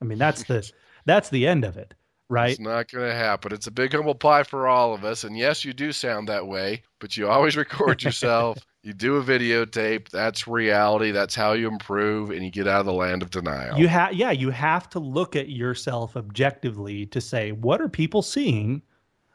I 0.00 0.04
mean, 0.04 0.18
that's 0.18 0.44
the 0.44 0.70
that's 1.06 1.28
the 1.28 1.46
end 1.46 1.64
of 1.64 1.76
it, 1.76 1.94
right? 2.28 2.52
It's 2.52 2.60
not 2.60 2.90
going 2.90 3.08
to 3.08 3.14
happen. 3.14 3.52
It's 3.52 3.66
a 3.66 3.72
big 3.72 3.92
humble 3.92 4.14
pie 4.14 4.42
for 4.42 4.68
all 4.68 4.94
of 4.94 5.04
us. 5.04 5.24
And 5.24 5.36
yes, 5.36 5.64
you 5.64 5.72
do 5.72 5.92
sound 5.92 6.28
that 6.28 6.46
way, 6.46 6.82
but 7.00 7.16
you 7.16 7.28
always 7.28 7.56
record 7.56 8.02
yourself. 8.04 8.58
You 8.84 8.92
do 8.92 9.16
a 9.16 9.22
videotape. 9.22 10.10
That's 10.10 10.46
reality. 10.46 11.10
That's 11.10 11.34
how 11.34 11.52
you 11.52 11.68
improve, 11.68 12.30
and 12.30 12.44
you 12.44 12.50
get 12.50 12.68
out 12.68 12.80
of 12.80 12.86
the 12.86 12.92
land 12.92 13.22
of 13.22 13.30
denial. 13.30 13.78
You 13.78 13.88
have, 13.88 14.12
yeah, 14.12 14.30
you 14.30 14.50
have 14.50 14.88
to 14.90 14.98
look 14.98 15.34
at 15.34 15.48
yourself 15.48 16.16
objectively 16.16 17.06
to 17.06 17.20
say, 17.20 17.52
what 17.52 17.80
are 17.80 17.88
people 17.88 18.22
seeing 18.22 18.82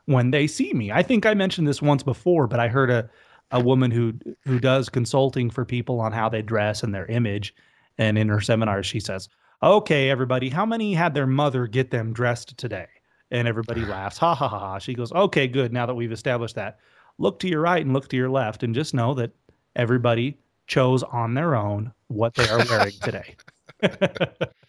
when 0.09 0.31
they 0.31 0.47
see 0.47 0.73
me. 0.73 0.91
I 0.91 1.03
think 1.03 1.27
I 1.27 1.35
mentioned 1.35 1.67
this 1.67 1.83
once 1.83 2.01
before, 2.01 2.47
but 2.47 2.59
I 2.59 2.67
heard 2.67 2.89
a 2.89 3.09
a 3.51 3.59
woman 3.59 3.91
who 3.91 4.13
who 4.45 4.59
does 4.59 4.89
consulting 4.89 5.49
for 5.51 5.65
people 5.65 5.99
on 5.99 6.11
how 6.11 6.29
they 6.29 6.41
dress 6.41 6.81
and 6.81 6.93
their 6.93 7.05
image, 7.07 7.53
and 7.97 8.17
in 8.17 8.27
her 8.27 8.41
seminars 8.41 8.87
she 8.87 8.99
says, 8.99 9.29
"Okay, 9.61 10.09
everybody, 10.09 10.49
how 10.49 10.65
many 10.65 10.95
had 10.95 11.13
their 11.13 11.27
mother 11.27 11.67
get 11.67 11.91
them 11.91 12.11
dressed 12.11 12.57
today?" 12.57 12.87
And 13.29 13.47
everybody 13.47 13.81
laughs, 13.85 14.17
ha 14.17 14.33
ha 14.33 14.47
ha 14.47 14.59
ha. 14.59 14.79
She 14.79 14.95
goes, 14.95 15.11
"Okay, 15.11 15.47
good. 15.47 15.71
Now 15.71 15.85
that 15.85 15.95
we've 15.95 16.11
established 16.11 16.55
that, 16.55 16.79
look 17.19 17.39
to 17.39 17.47
your 17.47 17.61
right 17.61 17.85
and 17.85 17.93
look 17.93 18.07
to 18.09 18.17
your 18.17 18.29
left, 18.29 18.63
and 18.63 18.73
just 18.73 18.95
know 18.95 19.13
that 19.13 19.31
everybody 19.75 20.37
chose 20.67 21.03
on 21.03 21.33
their 21.33 21.55
own 21.55 21.91
what 22.07 22.35
they 22.35 22.47
are 22.49 22.63
wearing 22.69 22.93
today." 23.01 23.35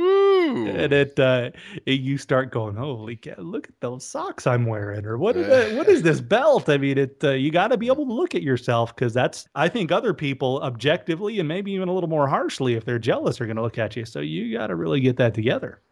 And 0.00 0.92
it, 0.92 1.18
uh, 1.18 1.50
it, 1.86 2.00
you 2.00 2.16
start 2.16 2.50
going, 2.50 2.76
holy 2.76 3.16
cow, 3.16 3.34
look 3.38 3.68
at 3.68 3.74
those 3.80 4.04
socks 4.04 4.46
I'm 4.46 4.64
wearing, 4.64 5.04
or 5.04 5.18
what 5.18 5.36
is 5.36 5.76
what 5.76 5.88
is 5.88 6.02
this 6.02 6.20
belt? 6.20 6.68
I 6.68 6.78
mean, 6.78 6.98
it 6.98 7.22
uh, 7.22 7.30
you 7.30 7.50
got 7.50 7.68
to 7.68 7.76
be 7.76 7.86
able 7.86 8.06
to 8.06 8.12
look 8.12 8.34
at 8.34 8.42
yourself 8.42 8.94
because 8.94 9.12
that's 9.12 9.46
I 9.54 9.68
think 9.68 9.92
other 9.92 10.14
people 10.14 10.60
objectively 10.62 11.38
and 11.38 11.48
maybe 11.48 11.72
even 11.72 11.88
a 11.88 11.92
little 11.92 12.08
more 12.08 12.28
harshly 12.28 12.74
if 12.74 12.84
they're 12.84 12.98
jealous 12.98 13.40
are 13.40 13.46
going 13.46 13.56
to 13.56 13.62
look 13.62 13.78
at 13.78 13.96
you. 13.96 14.04
So 14.04 14.20
you 14.20 14.56
got 14.56 14.68
to 14.68 14.76
really 14.76 15.00
get 15.00 15.16
that 15.18 15.34
together. 15.34 15.82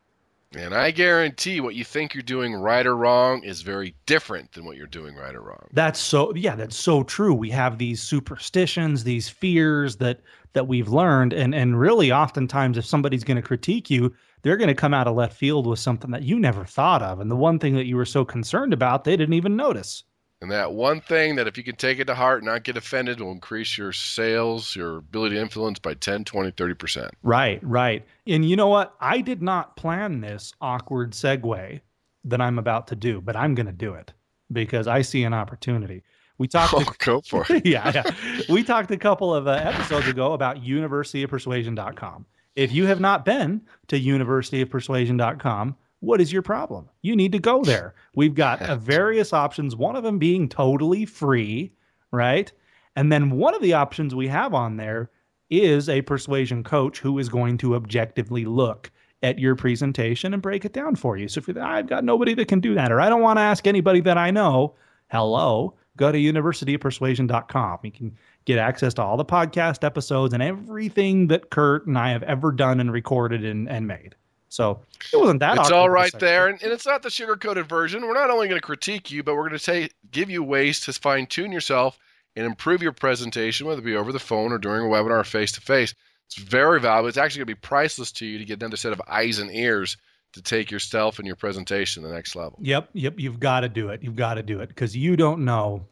And 0.54 0.74
I 0.74 0.92
guarantee 0.92 1.60
what 1.60 1.74
you 1.74 1.84
think 1.84 2.14
you're 2.14 2.22
doing 2.22 2.54
right 2.54 2.86
or 2.86 2.96
wrong 2.96 3.42
is 3.44 3.60
very 3.60 3.94
different 4.06 4.52
than 4.52 4.64
what 4.64 4.78
you're 4.78 4.86
doing 4.86 5.14
right 5.14 5.34
or 5.34 5.42
wrong. 5.42 5.68
That's 5.72 6.00
so 6.00 6.34
yeah, 6.34 6.54
that's 6.54 6.76
so 6.76 7.02
true. 7.02 7.34
We 7.34 7.50
have 7.50 7.76
these 7.76 8.00
superstitions, 8.00 9.04
these 9.04 9.28
fears 9.28 9.96
that 9.96 10.20
that 10.54 10.66
we've 10.66 10.88
learned 10.88 11.34
and 11.34 11.54
and 11.54 11.78
really 11.78 12.10
oftentimes 12.10 12.78
if 12.78 12.86
somebody's 12.86 13.24
going 13.24 13.36
to 13.36 13.42
critique 13.42 13.90
you, 13.90 14.14
they're 14.42 14.56
going 14.56 14.68
to 14.68 14.74
come 14.74 14.94
out 14.94 15.06
of 15.06 15.16
left 15.16 15.36
field 15.36 15.66
with 15.66 15.80
something 15.80 16.10
that 16.12 16.22
you 16.22 16.38
never 16.38 16.64
thought 16.64 17.02
of 17.02 17.20
and 17.20 17.30
the 17.30 17.36
one 17.36 17.58
thing 17.58 17.74
that 17.74 17.86
you 17.86 17.96
were 17.96 18.06
so 18.06 18.24
concerned 18.24 18.72
about, 18.72 19.04
they 19.04 19.16
didn't 19.18 19.34
even 19.34 19.54
notice. 19.54 20.04
And 20.40 20.50
that 20.52 20.72
one 20.72 21.00
thing 21.00 21.34
that 21.36 21.48
if 21.48 21.58
you 21.58 21.64
can 21.64 21.74
take 21.74 21.98
it 21.98 22.04
to 22.04 22.14
heart 22.14 22.42
and 22.42 22.46
not 22.46 22.62
get 22.62 22.76
offended 22.76 23.20
will 23.20 23.32
increase 23.32 23.76
your 23.76 23.92
sales, 23.92 24.76
your 24.76 24.98
ability 24.98 25.34
to 25.34 25.40
influence 25.40 25.80
by 25.80 25.94
10, 25.94 26.24
20, 26.24 26.52
30%. 26.52 27.10
Right, 27.22 27.58
right. 27.62 28.04
And 28.26 28.48
you 28.48 28.54
know 28.54 28.68
what? 28.68 28.94
I 29.00 29.20
did 29.20 29.42
not 29.42 29.76
plan 29.76 30.20
this 30.20 30.52
awkward 30.60 31.12
segue 31.12 31.80
that 32.24 32.40
I'm 32.40 32.58
about 32.58 32.86
to 32.88 32.96
do, 32.96 33.20
but 33.20 33.34
I'm 33.34 33.54
going 33.56 33.66
to 33.66 33.72
do 33.72 33.94
it 33.94 34.12
because 34.52 34.86
I 34.86 35.02
see 35.02 35.24
an 35.24 35.34
opportunity. 35.34 36.04
We 36.38 36.46
talked. 36.46 36.72
Oh, 36.76 36.84
to, 36.84 36.94
go 36.98 37.20
for 37.20 37.44
it. 37.50 37.66
yeah, 37.66 37.90
yeah. 37.92 38.44
We 38.48 38.62
talked 38.62 38.92
a 38.92 38.96
couple 38.96 39.34
of 39.34 39.48
uh, 39.48 39.52
episodes 39.52 40.06
ago 40.06 40.34
about 40.34 40.62
universityofpersuasion.com. 40.62 42.26
If 42.54 42.72
you 42.72 42.86
have 42.86 43.00
not 43.00 43.24
been 43.24 43.62
to 43.88 44.00
universityofpersuasion.com, 44.00 45.76
what 46.00 46.20
is 46.20 46.32
your 46.32 46.42
problem? 46.42 46.88
You 47.02 47.16
need 47.16 47.32
to 47.32 47.38
go 47.38 47.62
there. 47.64 47.94
We've 48.14 48.34
got 48.34 48.62
uh, 48.62 48.76
various 48.78 49.32
options, 49.32 49.76
one 49.76 49.96
of 49.96 50.02
them 50.02 50.18
being 50.18 50.48
totally 50.48 51.04
free, 51.04 51.72
right? 52.10 52.50
And 52.96 53.12
then 53.12 53.30
one 53.30 53.54
of 53.54 53.62
the 53.62 53.74
options 53.74 54.14
we 54.14 54.28
have 54.28 54.54
on 54.54 54.76
there 54.76 55.10
is 55.50 55.88
a 55.88 56.02
persuasion 56.02 56.62
coach 56.62 56.98
who 56.98 57.18
is 57.18 57.28
going 57.28 57.58
to 57.58 57.74
objectively 57.74 58.44
look 58.44 58.90
at 59.22 59.38
your 59.38 59.56
presentation 59.56 60.32
and 60.32 60.42
break 60.42 60.64
it 60.64 60.72
down 60.72 60.94
for 60.94 61.16
you. 61.16 61.28
So 61.28 61.38
if 61.38 61.48
you're, 61.48 61.60
I've 61.60 61.86
got 61.86 62.04
nobody 62.04 62.34
that 62.34 62.48
can 62.48 62.60
do 62.60 62.74
that, 62.74 62.92
or 62.92 63.00
I 63.00 63.08
don't 63.08 63.22
want 63.22 63.38
to 63.38 63.42
ask 63.42 63.66
anybody 63.66 64.00
that 64.02 64.18
I 64.18 64.30
know, 64.30 64.74
hello, 65.10 65.74
go 65.96 66.12
to 66.12 66.18
universityofpersuasion.com. 66.18 67.78
You 67.82 67.90
can 67.90 68.16
get 68.44 68.58
access 68.58 68.94
to 68.94 69.02
all 69.02 69.16
the 69.16 69.24
podcast 69.24 69.84
episodes 69.84 70.34
and 70.34 70.42
everything 70.42 71.26
that 71.28 71.50
Kurt 71.50 71.86
and 71.86 71.98
I 71.98 72.10
have 72.10 72.22
ever 72.22 72.52
done 72.52 72.78
and 72.78 72.92
recorded 72.92 73.44
and, 73.44 73.68
and 73.68 73.86
made. 73.86 74.14
So 74.48 74.80
it 75.12 75.16
wasn't 75.16 75.40
that. 75.40 75.58
It's 75.58 75.70
all 75.70 75.90
right 75.90 76.12
there, 76.18 76.48
and, 76.48 76.62
and, 76.62 76.72
it's 76.72 76.86
not 76.86 77.02
the 77.02 77.10
sugar-coated 77.10 77.68
version. 77.68 78.02
We're 78.02 78.14
not 78.14 78.30
only 78.30 78.48
going 78.48 78.60
to 78.60 78.66
critique 78.66 79.10
you, 79.10 79.22
but 79.22 79.34
we're 79.34 79.42
going 79.42 79.52
to 79.52 79.58
say 79.58 79.90
give 80.10 80.30
you 80.30 80.42
ways 80.42 80.80
to 80.80 80.92
fine-tune 80.92 81.52
yourself 81.52 81.98
and 82.34 82.46
improve 82.46 82.82
your 82.82 82.92
presentation, 82.92 83.66
whether 83.66 83.80
it 83.80 83.84
be 83.84 83.96
over 83.96 84.12
the 84.12 84.18
phone 84.18 84.52
or 84.52 84.58
during 84.58 84.86
a 84.86 84.88
webinar, 84.88 85.20
or 85.20 85.24
face 85.24 85.52
to 85.52 85.60
face. 85.60 85.94
It's 86.26 86.36
very 86.36 86.80
valuable. 86.80 87.08
It's 87.08 87.18
actually 87.18 87.40
going 87.40 87.48
to 87.48 87.54
be 87.56 87.60
priceless 87.60 88.12
to 88.12 88.26
you 88.26 88.38
to 88.38 88.44
get 88.44 88.62
another 88.62 88.76
set 88.76 88.92
of 88.92 89.02
eyes 89.08 89.38
and 89.38 89.50
ears 89.50 89.96
to 90.34 90.42
take 90.42 90.70
yourself 90.70 91.18
and 91.18 91.26
your 91.26 91.36
presentation 91.36 92.02
to 92.02 92.08
the 92.08 92.14
next 92.14 92.36
level. 92.36 92.58
Yep, 92.62 92.90
yep. 92.92 93.14
You've 93.18 93.40
got 93.40 93.60
to 93.60 93.68
do 93.68 93.88
it. 93.88 94.02
You've 94.02 94.16
got 94.16 94.34
to 94.34 94.42
do 94.42 94.60
it 94.60 94.68
because 94.68 94.96
you 94.96 95.16
don't 95.16 95.44
know 95.44 95.86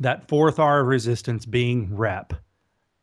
that 0.00 0.28
fourth 0.28 0.58
R 0.58 0.80
of 0.80 0.86
resistance 0.86 1.46
being 1.46 1.94
rep. 1.94 2.34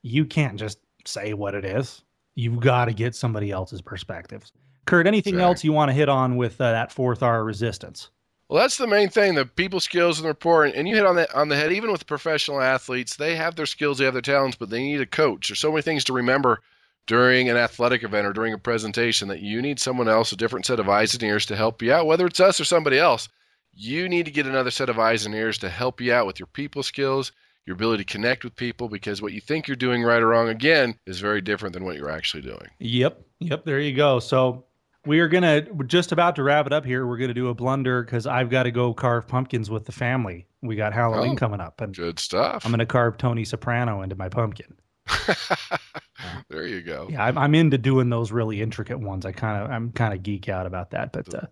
You 0.03 0.25
can't 0.25 0.57
just 0.57 0.79
say 1.05 1.33
what 1.33 1.55
it 1.55 1.65
is. 1.65 2.03
You've 2.35 2.59
got 2.59 2.85
to 2.85 2.93
get 2.93 3.15
somebody 3.15 3.51
else's 3.51 3.81
perspectives. 3.81 4.51
Kurt, 4.87 5.05
anything 5.05 5.35
sure. 5.35 5.41
else 5.41 5.63
you 5.63 5.73
want 5.73 5.89
to 5.89 5.93
hit 5.93 6.09
on 6.09 6.37
with 6.37 6.59
uh, 6.59 6.71
that 6.71 6.91
fourth 6.91 7.21
R 7.21 7.43
resistance? 7.43 8.09
Well, 8.49 8.61
that's 8.61 8.77
the 8.77 8.87
main 8.87 9.09
thing: 9.09 9.35
the 9.35 9.45
people 9.45 9.79
skills 9.79 10.17
and 10.17 10.23
the 10.23 10.29
rapport. 10.29 10.65
And 10.65 10.87
you 10.87 10.95
hit 10.95 11.05
on 11.05 11.17
that 11.17 11.33
on 11.35 11.49
the 11.49 11.55
head. 11.55 11.71
Even 11.73 11.91
with 11.91 12.07
professional 12.07 12.61
athletes, 12.61 13.17
they 13.17 13.35
have 13.35 13.55
their 13.55 13.65
skills, 13.65 13.97
they 13.97 14.05
have 14.05 14.13
their 14.13 14.21
talents, 14.21 14.57
but 14.57 14.69
they 14.69 14.81
need 14.81 15.01
a 15.01 15.05
coach. 15.05 15.49
There's 15.49 15.59
so 15.59 15.71
many 15.71 15.81
things 15.81 16.05
to 16.05 16.13
remember 16.13 16.61
during 17.05 17.49
an 17.49 17.57
athletic 17.57 18.03
event 18.03 18.27
or 18.27 18.33
during 18.33 18.53
a 18.53 18.57
presentation 18.57 19.27
that 19.29 19.41
you 19.41 19.61
need 19.61 19.79
someone 19.79 20.09
else, 20.09 20.31
a 20.31 20.37
different 20.37 20.65
set 20.65 20.79
of 20.79 20.89
eyes 20.89 21.13
and 21.13 21.23
ears 21.23 21.45
to 21.47 21.55
help 21.55 21.81
you 21.81 21.91
out, 21.91 22.05
whether 22.05 22.25
it's 22.25 22.39
us 22.39 22.59
or 22.59 22.65
somebody 22.65 22.97
else. 22.97 23.29
You 23.73 24.09
need 24.09 24.25
to 24.25 24.31
get 24.31 24.47
another 24.47 24.71
set 24.71 24.89
of 24.89 24.99
eyes 24.99 25.25
and 25.25 25.35
ears 25.35 25.57
to 25.59 25.69
help 25.69 26.01
you 26.01 26.13
out 26.13 26.25
with 26.25 26.39
your 26.39 26.47
people 26.47 26.83
skills, 26.83 27.31
your 27.65 27.75
ability 27.75 28.03
to 28.03 28.11
connect 28.11 28.43
with 28.43 28.55
people, 28.55 28.89
because 28.89 29.21
what 29.21 29.33
you 29.33 29.41
think 29.41 29.67
you're 29.67 29.75
doing 29.75 30.03
right 30.03 30.21
or 30.21 30.27
wrong, 30.27 30.49
again, 30.49 30.97
is 31.05 31.19
very 31.19 31.41
different 31.41 31.73
than 31.73 31.85
what 31.85 31.95
you're 31.95 32.09
actually 32.09 32.41
doing. 32.41 32.69
Yep. 32.79 33.21
Yep. 33.39 33.65
There 33.65 33.79
you 33.79 33.95
go. 33.95 34.19
So 34.19 34.65
we 35.07 35.19
are 35.21 35.27
gonna 35.27 35.65
we're 35.71 35.85
just 35.85 36.11
about 36.11 36.35
to 36.35 36.43
wrap 36.43 36.67
it 36.67 36.73
up 36.73 36.85
here. 36.85 37.07
We're 37.07 37.17
gonna 37.17 37.33
do 37.33 37.47
a 37.47 37.55
blunder 37.55 38.03
because 38.03 38.27
I've 38.27 38.49
got 38.49 38.63
to 38.63 38.71
go 38.71 38.93
carve 38.93 39.27
pumpkins 39.27 39.69
with 39.69 39.85
the 39.85 39.91
family. 39.91 40.45
We 40.61 40.75
got 40.75 40.93
Halloween 40.93 41.31
oh, 41.31 41.35
coming 41.35 41.61
up, 41.61 41.81
and 41.81 41.95
good 41.95 42.19
stuff. 42.19 42.65
I'm 42.65 42.71
gonna 42.71 42.85
carve 42.85 43.17
Tony 43.17 43.45
Soprano 43.45 44.01
into 44.01 44.15
my 44.15 44.29
pumpkin. 44.29 44.75
there 46.49 46.67
you 46.67 46.81
go. 46.81 47.07
Yeah, 47.09 47.25
I'm, 47.25 47.37
I'm 47.37 47.55
into 47.55 47.77
doing 47.77 48.09
those 48.09 48.31
really 48.31 48.61
intricate 48.61 48.99
ones. 48.99 49.25
I 49.25 49.31
kind 49.31 49.63
of 49.63 49.71
I'm 49.71 49.91
kind 49.93 50.13
of 50.13 50.21
geek 50.21 50.49
out 50.49 50.65
about 50.65 50.91
that. 50.91 51.13
But 51.13 51.33
uh, 51.33 51.47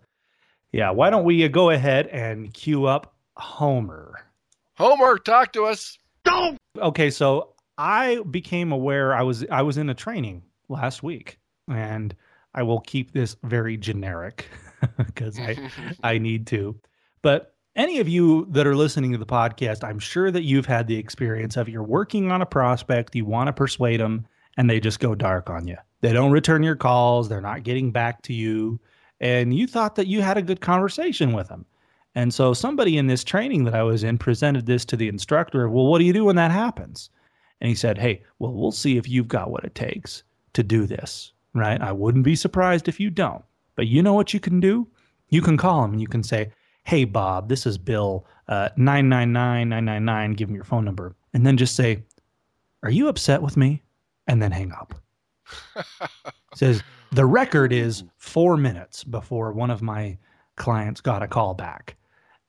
yeah, 0.72 0.90
why 0.90 1.10
don't 1.10 1.24
we 1.24 1.44
uh, 1.44 1.48
go 1.48 1.70
ahead 1.70 2.06
and 2.08 2.52
cue 2.52 2.84
up 2.84 3.14
Homer? 3.36 4.20
Homer, 4.74 5.18
talk 5.18 5.52
to 5.54 5.64
us. 5.64 5.98
Don't. 6.24 6.58
Okay, 6.78 7.10
so 7.10 7.54
I 7.78 8.20
became 8.30 8.72
aware 8.72 9.14
I 9.14 9.22
was 9.22 9.46
I 9.50 9.62
was 9.62 9.78
in 9.78 9.88
a 9.88 9.94
training 9.94 10.42
last 10.68 11.02
week, 11.02 11.38
and 11.68 12.14
I 12.56 12.62
will 12.62 12.80
keep 12.80 13.12
this 13.12 13.36
very 13.44 13.76
generic 13.76 14.48
because 14.96 15.38
I 15.38 15.70
I 16.02 16.18
need 16.18 16.46
to. 16.48 16.78
But 17.22 17.54
any 17.76 18.00
of 18.00 18.08
you 18.08 18.46
that 18.50 18.66
are 18.66 18.74
listening 18.74 19.12
to 19.12 19.18
the 19.18 19.26
podcast, 19.26 19.84
I'm 19.84 19.98
sure 19.98 20.30
that 20.30 20.44
you've 20.44 20.66
had 20.66 20.86
the 20.86 20.96
experience 20.96 21.56
of 21.56 21.68
you're 21.68 21.82
working 21.82 22.32
on 22.32 22.40
a 22.40 22.46
prospect, 22.46 23.14
you 23.14 23.26
want 23.26 23.48
to 23.48 23.52
persuade 23.52 24.00
them, 24.00 24.26
and 24.56 24.68
they 24.68 24.80
just 24.80 24.98
go 24.98 25.14
dark 25.14 25.50
on 25.50 25.68
you. 25.68 25.76
They 26.00 26.12
don't 26.12 26.32
return 26.32 26.62
your 26.62 26.76
calls, 26.76 27.28
they're 27.28 27.40
not 27.40 27.62
getting 27.62 27.92
back 27.92 28.22
to 28.22 28.32
you, 28.32 28.80
and 29.20 29.54
you 29.54 29.66
thought 29.66 29.94
that 29.96 30.06
you 30.06 30.22
had 30.22 30.38
a 30.38 30.42
good 30.42 30.60
conversation 30.60 31.32
with 31.32 31.48
them. 31.48 31.66
And 32.14 32.32
so 32.32 32.54
somebody 32.54 32.96
in 32.96 33.06
this 33.06 33.22
training 33.22 33.64
that 33.64 33.74
I 33.74 33.82
was 33.82 34.02
in 34.02 34.16
presented 34.16 34.64
this 34.64 34.86
to 34.86 34.96
the 34.96 35.08
instructor. 35.08 35.68
Well, 35.68 35.86
what 35.86 35.98
do 35.98 36.04
you 36.04 36.14
do 36.14 36.24
when 36.24 36.36
that 36.36 36.50
happens? 36.50 37.10
And 37.60 37.68
he 37.68 37.74
said, 37.74 37.98
Hey, 37.98 38.22
well, 38.38 38.54
we'll 38.54 38.72
see 38.72 38.96
if 38.96 39.06
you've 39.06 39.28
got 39.28 39.50
what 39.50 39.64
it 39.64 39.74
takes 39.74 40.22
to 40.54 40.62
do 40.62 40.86
this 40.86 41.32
right? 41.56 41.80
I 41.80 41.92
wouldn't 41.92 42.24
be 42.24 42.36
surprised 42.36 42.88
if 42.88 43.00
you 43.00 43.10
don't. 43.10 43.44
But 43.74 43.86
you 43.86 44.02
know 44.02 44.14
what 44.14 44.34
you 44.34 44.40
can 44.40 44.60
do? 44.60 44.88
You 45.28 45.42
can 45.42 45.56
call 45.56 45.84
him 45.84 45.92
and 45.92 46.00
you 46.00 46.08
can 46.08 46.22
say, 46.22 46.52
Hey, 46.84 47.04
Bob, 47.04 47.48
this 47.48 47.66
is 47.66 47.78
Bill, 47.78 48.26
uh, 48.48 48.68
999 48.76 49.68
999. 49.68 50.32
Give 50.34 50.48
him 50.48 50.54
your 50.54 50.64
phone 50.64 50.84
number. 50.84 51.16
And 51.34 51.44
then 51.44 51.56
just 51.56 51.74
say, 51.74 52.04
Are 52.82 52.90
you 52.90 53.08
upset 53.08 53.42
with 53.42 53.56
me? 53.56 53.82
And 54.26 54.40
then 54.40 54.52
hang 54.52 54.72
up. 54.72 54.94
says, 56.54 56.82
The 57.12 57.26
record 57.26 57.72
is 57.72 58.04
four 58.16 58.56
minutes 58.56 59.04
before 59.04 59.52
one 59.52 59.70
of 59.70 59.82
my 59.82 60.16
clients 60.56 61.00
got 61.00 61.22
a 61.22 61.28
call 61.28 61.54
back. 61.54 61.96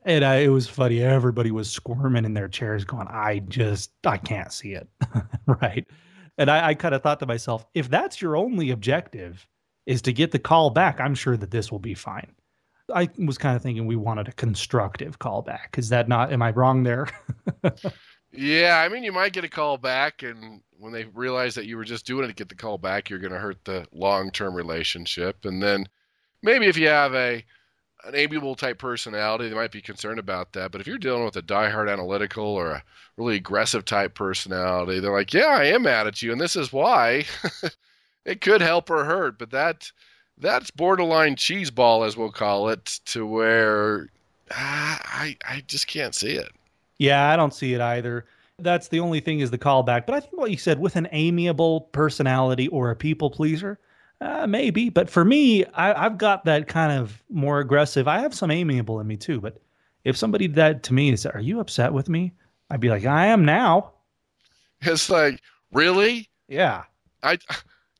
And 0.05 0.23
I, 0.23 0.37
it 0.37 0.47
was 0.47 0.67
funny. 0.67 1.03
Everybody 1.03 1.51
was 1.51 1.69
squirming 1.69 2.23
in 2.23 2.33
their 2.33 2.47
chairs, 2.47 2.85
going, 2.85 3.07
I 3.09 3.39
just, 3.39 3.91
I 4.05 4.17
can't 4.17 4.53
see 4.53 4.71
it. 4.71 4.87
right. 5.45 5.85
And 6.37 6.51
I, 6.51 6.69
I 6.69 6.73
kind 6.75 6.93
of 6.93 7.01
thought 7.01 7.19
to 7.19 7.25
myself, 7.25 7.65
if 7.73 7.89
that's 7.89 8.21
your 8.21 8.35
only 8.35 8.69
objective 8.71 9.47
is 9.85 10.01
to 10.03 10.13
get 10.13 10.31
the 10.31 10.39
call 10.39 10.69
back, 10.69 10.99
I'm 10.99 11.15
sure 11.15 11.37
that 11.37 11.51
this 11.51 11.71
will 11.71 11.79
be 11.79 11.93
fine. 11.93 12.33
I 12.93 13.09
was 13.17 13.37
kind 13.37 13.55
of 13.55 13.61
thinking 13.61 13.85
we 13.85 13.95
wanted 13.95 14.27
a 14.27 14.33
constructive 14.33 15.19
callback. 15.19 15.77
Is 15.77 15.89
that 15.89 16.07
not? 16.07 16.31
Am 16.31 16.41
I 16.41 16.51
wrong 16.51 16.83
there? 16.83 17.07
yeah, 18.31 18.81
I 18.83 18.89
mean, 18.89 19.03
you 19.03 19.11
might 19.11 19.33
get 19.33 19.43
a 19.43 19.49
call 19.49 19.77
back, 19.77 20.23
and 20.23 20.61
when 20.77 20.93
they 20.93 21.05
realize 21.05 21.55
that 21.55 21.65
you 21.65 21.75
were 21.75 21.83
just 21.83 22.05
doing 22.05 22.23
it 22.25 22.27
to 22.27 22.33
get 22.33 22.49
the 22.49 22.55
call 22.55 22.77
back, 22.77 23.09
you're 23.09 23.19
going 23.19 23.33
to 23.33 23.39
hurt 23.39 23.63
the 23.65 23.85
long-term 23.91 24.53
relationship. 24.53 25.43
And 25.43 25.61
then 25.61 25.87
maybe 26.41 26.67
if 26.67 26.77
you 26.77 26.87
have 26.87 27.13
a 27.13 27.43
an 28.05 28.15
amiable 28.15 28.55
type 28.55 28.79
personality, 28.79 29.49
they 29.49 29.55
might 29.55 29.71
be 29.71 29.81
concerned 29.81 30.19
about 30.19 30.53
that. 30.53 30.71
But 30.71 30.81
if 30.81 30.87
you're 30.87 30.97
dealing 30.97 31.25
with 31.25 31.35
a 31.35 31.41
diehard 31.41 31.91
analytical 31.91 32.45
or 32.45 32.71
a 32.71 32.83
really 33.17 33.35
aggressive 33.35 33.85
type 33.85 34.13
personality, 34.13 34.99
they're 34.99 35.11
like, 35.11 35.33
"Yeah, 35.33 35.47
I 35.47 35.65
am 35.65 35.83
mad 35.83 36.07
at 36.07 36.21
you, 36.21 36.31
and 36.31 36.39
this 36.39 36.55
is 36.55 36.71
why." 36.71 37.25
it 38.25 38.41
could 38.41 38.61
help 38.61 38.89
or 38.89 39.05
hurt, 39.05 39.39
but 39.39 39.51
that 39.51 39.91
that's 40.37 40.71
borderline 40.71 41.35
cheese 41.35 41.71
ball, 41.71 42.03
as 42.03 42.15
we'll 42.15 42.31
call 42.31 42.69
it, 42.69 42.99
to 43.05 43.25
where 43.25 44.09
ah, 44.51 44.99
I 45.03 45.37
I 45.45 45.63
just 45.67 45.87
can't 45.87 46.15
see 46.15 46.33
it. 46.33 46.51
Yeah, 46.99 47.29
I 47.29 47.35
don't 47.35 47.53
see 47.53 47.73
it 47.73 47.81
either. 47.81 48.25
That's 48.59 48.87
the 48.87 48.99
only 48.99 49.19
thing 49.19 49.39
is 49.39 49.51
the 49.51 49.57
callback. 49.57 50.05
But 50.05 50.15
I 50.15 50.19
think 50.19 50.37
what 50.37 50.51
you 50.51 50.57
said 50.57 50.79
with 50.79 50.95
an 50.95 51.07
amiable 51.11 51.81
personality 51.81 52.67
or 52.69 52.89
a 52.89 52.95
people 52.95 53.29
pleaser, 53.29 53.79
uh, 54.19 54.47
maybe, 54.47 54.89
but 54.89 55.09
for 55.09 55.23
me, 55.23 55.65
I, 55.65 56.03
have 56.03 56.17
got 56.17 56.45
that 56.45 56.67
kind 56.67 56.91
of 56.91 57.21
more 57.29 57.59
aggressive. 57.59 58.07
I 58.07 58.19
have 58.19 58.33
some 58.33 58.49
amiable 58.49 58.99
in 58.99 59.07
me 59.07 59.17
too, 59.17 59.39
but 59.39 59.61
if 60.03 60.17
somebody 60.17 60.47
that 60.47 60.83
to 60.83 60.93
me 60.93 61.11
is, 61.11 61.25
"Are 61.25 61.39
you 61.39 61.59
upset 61.59 61.93
with 61.93 62.09
me?" 62.09 62.33
I'd 62.69 62.79
be 62.79 62.89
like, 62.89 63.05
"I 63.05 63.27
am 63.27 63.45
now." 63.45 63.93
It's 64.81 65.09
like, 65.09 65.41
really? 65.71 66.29
Yeah. 66.47 66.83
I, 67.23 67.37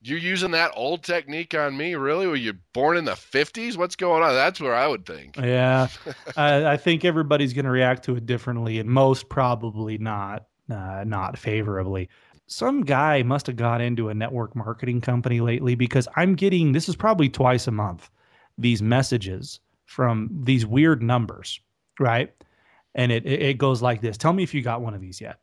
you're 0.02 0.18
using 0.18 0.52
that 0.52 0.72
old 0.76 1.04
technique 1.04 1.54
on 1.54 1.76
me, 1.76 1.96
really? 1.96 2.28
Were 2.28 2.36
you 2.36 2.54
born 2.74 2.98
in 2.98 3.06
the 3.06 3.12
'50s? 3.12 3.78
What's 3.78 3.96
going 3.96 4.24
on? 4.24 4.34
That's 4.34 4.60
where 4.60 4.76
I 4.76 4.88
would 4.88 5.06
think. 5.06 5.38
Yeah, 5.38 5.88
I, 6.38 6.66
I 6.66 6.78
think 6.78 7.06
everybody's 7.06 7.54
going 7.54 7.66
to 7.66 7.72
react 7.72 8.06
to 8.06 8.16
it 8.16 8.26
differently, 8.26 8.80
and 8.80 8.90
most 8.90 9.30
probably 9.30 9.98
not, 9.98 10.48
uh, 10.70 11.04
not 11.06 11.38
favorably 11.38 12.10
some 12.48 12.82
guy 12.82 13.22
must 13.24 13.48
have 13.48 13.58
got 13.58 13.82
into 13.82 14.10
a 14.10 14.14
network 14.14 14.56
marketing 14.56 15.02
company 15.02 15.42
lately 15.42 15.76
because 15.76 16.08
I'm 16.16 16.36
getting 16.36 16.72
this 16.72 16.88
is 16.90 16.96
probably 16.96 17.30
twice 17.30 17.68
a 17.68 17.72
month 17.72 18.10
these 18.58 18.82
messages 18.82 19.60
from 19.86 20.30
these 20.44 20.66
weird 20.66 21.04
numbers, 21.04 21.60
right? 22.00 22.34
And 22.96 23.12
it 23.12 23.26
it 23.26 23.58
goes 23.58 23.82
like 23.82 24.00
this. 24.02 24.18
Tell 24.18 24.32
me 24.34 24.44
if 24.44 24.54
you 24.54 24.62
got 24.62 24.82
one 24.82 24.94
of 24.94 25.02
these 25.02 25.20
yet. 25.22 25.40